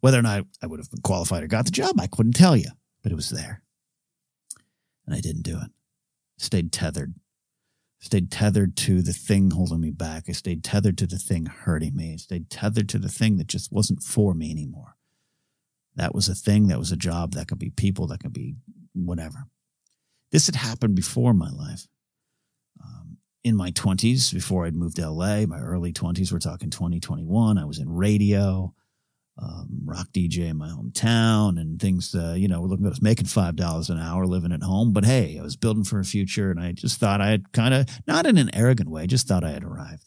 [0.00, 2.56] Whether or not I would have been qualified or got the job, I couldn't tell
[2.56, 2.70] you,
[3.04, 3.62] but it was there.
[5.06, 5.70] And I didn't do it.
[6.36, 7.14] Stayed tethered.
[8.00, 10.24] Stayed tethered to the thing holding me back.
[10.28, 12.12] I stayed tethered to the thing hurting me.
[12.12, 14.96] I stayed tethered to the thing that just wasn't for me anymore.
[15.96, 16.68] That was a thing.
[16.68, 17.32] That was a job.
[17.32, 18.06] That could be people.
[18.06, 18.54] That could be
[18.94, 19.46] whatever.
[20.30, 21.88] This had happened before my life
[22.82, 27.58] um, in my 20s before I'd moved to LA, my early 20s, we're talking 2021.
[27.58, 28.74] I was in radio,
[29.40, 33.02] um, rock DJ in my hometown, and things, uh, you know, we're looking at us
[33.02, 34.92] making $5 an hour living at home.
[34.92, 37.74] But hey, I was building for a future, and I just thought I had kind
[37.74, 40.02] of, not in an arrogant way, just thought I had arrived.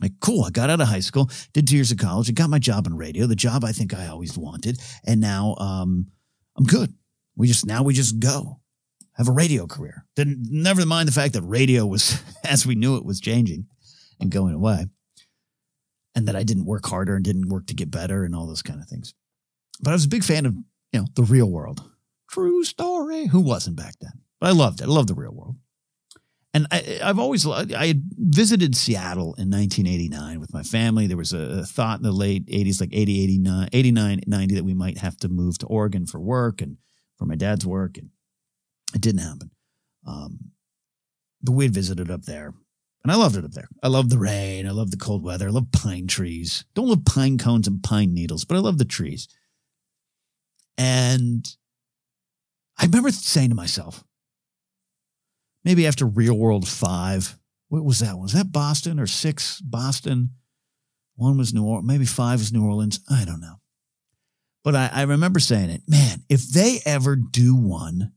[0.00, 2.50] Like, cool, I got out of high school, did two years of college, I got
[2.50, 6.08] my job in radio, the job I think I always wanted, and now um,
[6.56, 6.94] I'm good.
[7.36, 8.60] We just, now we just go
[9.18, 10.06] have a radio career.
[10.14, 13.66] Didn't never mind the fact that radio was, as we knew it, was changing
[14.20, 14.86] and going away,
[16.18, 18.62] and that I didn't work harder and didn't work to get better and all those
[18.62, 19.14] kind of things.
[19.80, 20.54] But I was a big fan of
[20.92, 21.82] you know the real world.
[22.28, 23.26] True story.
[23.26, 24.20] Who wasn't back then?
[24.40, 24.84] But I loved it.
[24.84, 25.56] I loved the real world.
[26.52, 31.06] And I, have always I had visited Seattle in 1989 with my family.
[31.06, 34.74] There was a, thought in the late 80s, like 80, 89, 89, 90, that we
[34.74, 36.78] might have to move to Oregon for work and
[37.16, 37.96] for my dad's work.
[37.96, 38.10] And
[38.94, 39.50] it didn't happen.
[40.06, 40.38] Um,
[41.42, 42.54] but we had visited up there.
[43.08, 43.70] And I loved it up there.
[43.82, 44.68] I love the rain.
[44.68, 45.46] I love the cold weather.
[45.46, 46.66] I love pine trees.
[46.74, 49.28] Don't love pine cones and pine needles, but I love the trees.
[50.76, 51.48] And
[52.76, 54.04] I remember saying to myself,
[55.64, 57.38] maybe after Real World 5,
[57.70, 58.12] what was that?
[58.12, 58.24] one?
[58.24, 60.32] Was that Boston or six Boston?
[61.16, 63.00] One was New Orleans, maybe five was New Orleans.
[63.10, 63.54] I don't know.
[64.62, 68.12] But I, I remember saying it, man, if they ever do one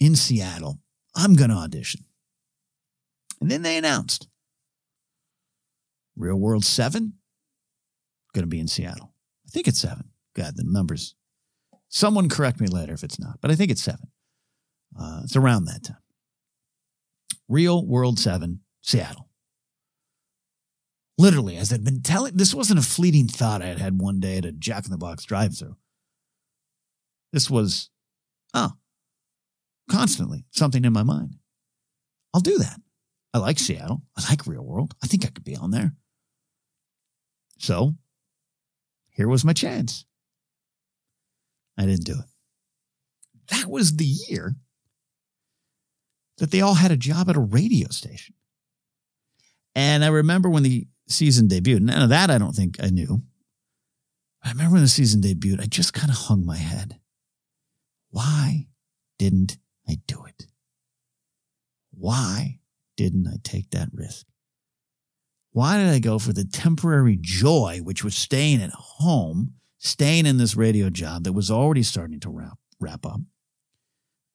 [0.00, 0.80] in Seattle,
[1.14, 2.06] I'm going to audition.
[3.40, 4.28] And then they announced
[6.16, 7.14] Real World 7
[8.32, 9.12] going to be in Seattle.
[9.46, 10.04] I think it's 7.
[10.34, 11.14] God, the numbers.
[11.88, 13.98] Someone correct me later if it's not, but I think it's 7.
[14.98, 15.96] Uh, it's around that time.
[17.48, 19.28] Real World 7, Seattle.
[21.18, 24.36] Literally, as I'd been telling, this wasn't a fleeting thought I had had one day
[24.36, 25.76] at a Jack in the Box drive through.
[27.32, 27.90] This was,
[28.52, 28.72] oh,
[29.90, 31.36] constantly something in my mind.
[32.34, 32.80] I'll do that.
[33.36, 34.00] I like Seattle.
[34.16, 34.94] I like Real World.
[35.04, 35.92] I think I could be on there.
[37.58, 37.92] So
[39.10, 40.06] here was my chance.
[41.76, 42.24] I didn't do it.
[43.50, 44.56] That was the year
[46.38, 48.34] that they all had a job at a radio station.
[49.74, 51.82] And I remember when the season debuted.
[51.82, 53.20] None of that I don't think I knew.
[54.42, 57.00] I remember when the season debuted, I just kind of hung my head.
[58.08, 58.68] Why
[59.18, 60.46] didn't I do it?
[61.90, 62.60] Why
[62.96, 64.26] didn't I take that risk?
[65.52, 70.36] Why did I go for the temporary joy, which was staying at home, staying in
[70.36, 73.20] this radio job that was already starting to wrap, wrap up?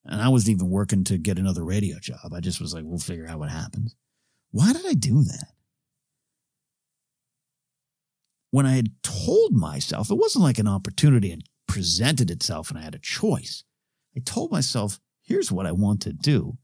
[0.03, 2.33] And I wasn't even working to get another radio job.
[2.33, 3.95] I just was like, we'll figure out what happens.
[4.49, 5.49] Why did I do that?
[8.49, 12.81] When I had told myself, it wasn't like an opportunity had presented itself and I
[12.81, 13.63] had a choice.
[14.15, 16.57] I told myself, here's what I want to do.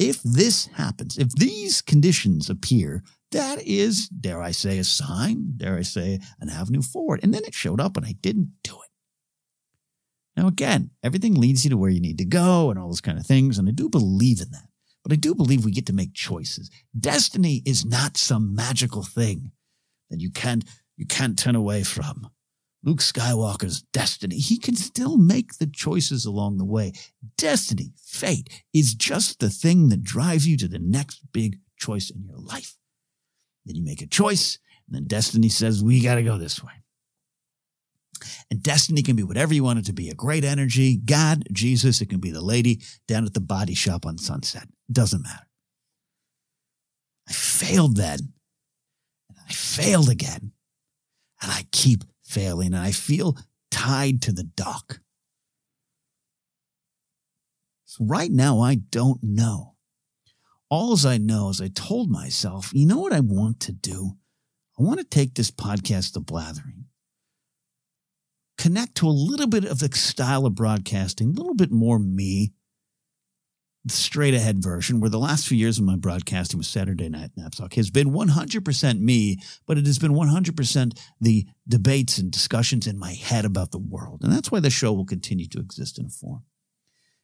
[0.00, 5.76] If this happens, if these conditions appear, that is, dare I say, a sign, dare
[5.76, 7.20] I say, an avenue forward.
[7.22, 10.40] And then it showed up and I didn't do it.
[10.40, 13.18] Now, again, everything leads you to where you need to go and all those kind
[13.18, 13.58] of things.
[13.58, 14.68] And I do believe in that.
[15.02, 16.70] But I do believe we get to make choices.
[16.98, 19.52] Destiny is not some magical thing
[20.08, 20.64] that you can't,
[20.96, 22.30] you can't turn away from.
[22.82, 26.92] Luke Skywalker's destiny, he can still make the choices along the way.
[27.36, 32.24] Destiny, fate, is just the thing that drives you to the next big choice in
[32.24, 32.76] your life.
[33.66, 36.72] Then you make a choice, and then destiny says, we got to go this way.
[38.50, 42.00] And destiny can be whatever you want it to be a great energy, God, Jesus.
[42.00, 44.68] It can be the lady down at the body shop on Sunset.
[44.90, 45.46] Doesn't matter.
[47.28, 48.18] I failed then.
[49.28, 50.52] And I failed again.
[51.42, 52.74] And I keep failing.
[52.74, 53.36] And I feel
[53.70, 55.00] tied to the dock.
[57.84, 59.74] So right now, I don't know.
[60.68, 64.12] All I know is I told myself, you know what I want to do?
[64.78, 66.80] I want to take this podcast to blathering
[68.60, 72.52] connect to a little bit of the style of broadcasting, a little bit more me,
[73.88, 77.74] straight ahead version, where the last few years of my broadcasting with Saturday Night Napzok
[77.74, 83.12] has been 100% me, but it has been 100% the debates and discussions in my
[83.12, 84.20] head about the world.
[84.22, 86.44] And that's why the show will continue to exist in a form.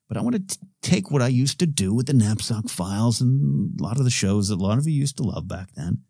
[0.09, 3.79] But I want to take what I used to do with the Napzok files and
[3.79, 6.05] a lot of the shows that a lot of you used to love back then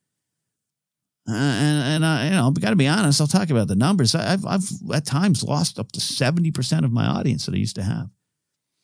[1.28, 3.20] uh, and and I, you know, I've got to be honest.
[3.20, 4.14] I'll talk about the numbers.
[4.14, 7.76] I've I've at times lost up to seventy percent of my audience that I used
[7.76, 8.08] to have.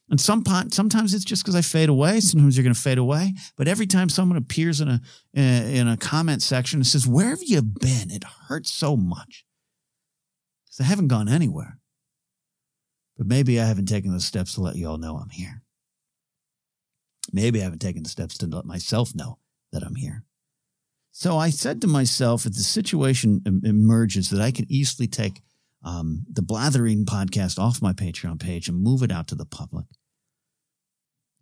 [0.09, 2.21] And some sometimes it's just because I fade away.
[2.21, 3.35] Sometimes you're going to fade away.
[3.57, 5.01] But every time someone appears in a
[5.35, 9.47] eh, in a comment section and says, "Where have you been?" It hurts so much
[10.67, 11.79] because I haven't gone anywhere.
[13.17, 15.63] But maybe I haven't taken the steps to let you all know I'm here.
[17.33, 19.39] Maybe I haven't taken the steps to let myself know
[19.73, 20.25] that I'm here.
[21.13, 25.43] So I said to myself, if the situation emerges that I can easily take
[25.85, 29.87] um, the Blathering podcast off my Patreon page and move it out to the public,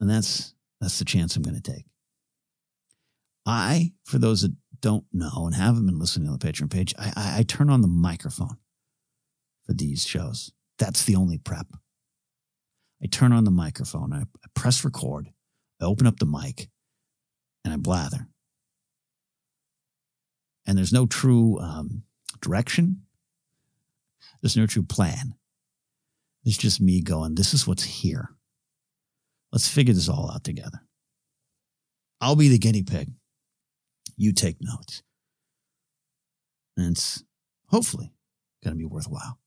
[0.00, 1.86] and that's that's the chance I'm going to take.
[3.46, 7.12] I, for those that don't know and haven't been listening on the Patreon page, I,
[7.16, 8.56] I, I turn on the microphone
[9.66, 10.52] for these shows.
[10.78, 11.66] That's the only prep.
[13.02, 15.30] I turn on the microphone, I, I press record,
[15.80, 16.68] I open up the mic,
[17.64, 18.28] and I blather
[20.70, 22.04] and there's no true um,
[22.40, 23.02] direction.
[24.40, 25.34] There's no true plan.
[26.44, 28.30] It's just me going, this is what's here.
[29.52, 30.80] Let's figure this all out together.
[32.20, 33.10] I'll be the guinea pig.
[34.16, 35.02] You take notes.
[36.76, 37.24] And it's
[37.66, 38.12] hopefully
[38.62, 39.38] going to be worthwhile.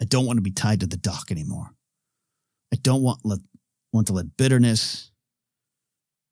[0.00, 1.74] I don't want to be tied to the dock anymore.
[2.72, 3.38] I don't want, let,
[3.92, 5.12] want to let bitterness,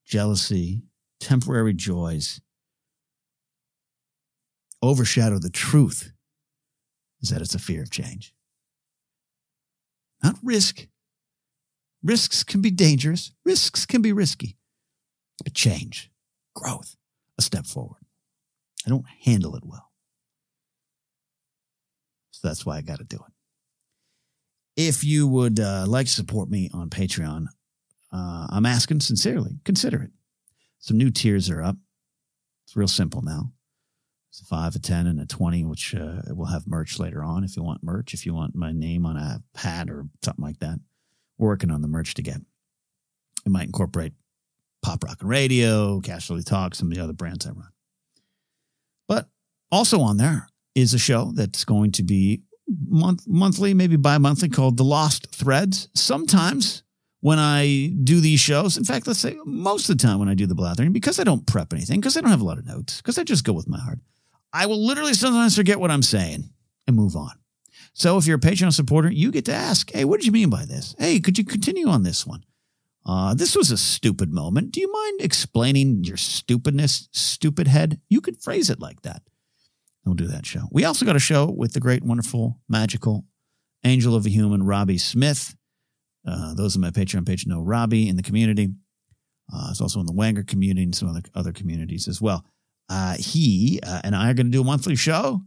[0.04, 0.82] jealousy,
[1.20, 2.40] temporary joys
[4.82, 6.12] overshadow the truth
[7.20, 8.34] is that it's a fear of change.
[10.22, 10.86] Not risk.
[12.02, 13.32] Risks can be dangerous.
[13.44, 14.56] Risks can be risky.
[15.42, 16.10] But change,
[16.54, 16.96] growth,
[17.38, 18.02] a step forward.
[18.86, 19.90] I don't handle it well.
[22.30, 23.32] So that's why I got to do it.
[24.76, 27.46] If you would uh, like to support me on Patreon,
[28.12, 30.10] uh, I'm asking sincerely, consider it.
[30.78, 31.76] Some new tiers are up.
[32.64, 33.52] It's real simple now.
[34.30, 37.42] It's a five, a 10, and a 20, which uh, will have merch later on
[37.42, 40.60] if you want merch, if you want my name on a hat or something like
[40.60, 40.78] that.
[41.36, 42.36] We're working on the merch to get.
[43.44, 44.12] It might incorporate
[44.82, 47.70] Pop Rock and Radio, Casualty Talk, some of the other brands I run.
[49.08, 49.28] But
[49.72, 52.42] also on there is a show that's going to be
[52.88, 55.88] month, monthly, maybe bi monthly, called The Lost Threads.
[55.94, 56.84] Sometimes
[57.20, 60.34] when I do these shows, in fact, let's say most of the time when I
[60.34, 62.66] do the blathering, because I don't prep anything, because I don't have a lot of
[62.66, 63.98] notes, because I just go with my heart,
[64.52, 66.50] I will literally sometimes forget what I'm saying
[66.86, 67.32] and move on.
[67.92, 70.50] So if you're a Patreon supporter, you get to ask, hey, what did you mean
[70.50, 70.94] by this?
[70.98, 72.44] Hey, could you continue on this one?
[73.04, 74.72] Uh, this was a stupid moment.
[74.72, 78.00] Do you mind explaining your stupidness, stupid head?
[78.08, 79.22] You could phrase it like that.
[80.04, 80.68] We'll do that show.
[80.70, 83.24] We also got a show with the great, wonderful, magical
[83.84, 85.54] angel of a human, Robbie Smith.
[86.26, 88.68] Uh, those on my Patreon page know Robbie in the community.
[89.52, 92.44] Uh, it's also in the Wanger community and some other, other communities as well.
[92.90, 95.42] Uh, he uh, and I are going to do a monthly show,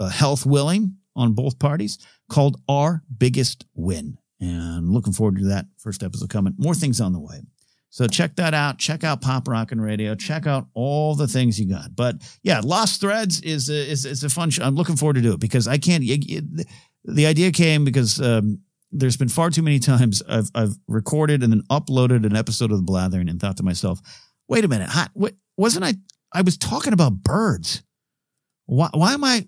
[0.00, 1.98] uh, health willing on both parties,
[2.30, 4.18] called Our Biggest Win.
[4.40, 6.54] And looking forward to that first episode coming.
[6.58, 7.42] More things on the way.
[7.90, 8.78] So check that out.
[8.78, 10.16] Check out Pop Rock and Radio.
[10.16, 11.94] Check out all the things you got.
[11.94, 14.64] But yeah, Lost Threads is a, is, is a fun show.
[14.64, 16.02] I'm looking forward to do it because I can't.
[16.02, 16.66] It, it,
[17.04, 21.52] the idea came because um, there's been far too many times I've I've recorded and
[21.52, 24.00] then uploaded an episode of the Blathering and thought to myself,
[24.48, 25.94] wait a minute, what, wasn't I?
[26.34, 27.82] I was talking about birds.
[28.66, 29.46] Why, why am I?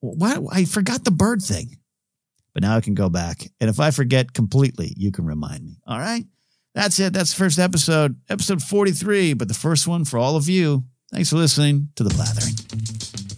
[0.00, 1.76] Why I forgot the bird thing,
[2.52, 3.50] but now I can go back.
[3.60, 5.78] And if I forget completely, you can remind me.
[5.86, 6.24] All right.
[6.74, 7.12] That's it.
[7.12, 10.84] That's the first episode, episode 43, but the first one for all of you.
[11.12, 13.29] Thanks for listening to The Blathering.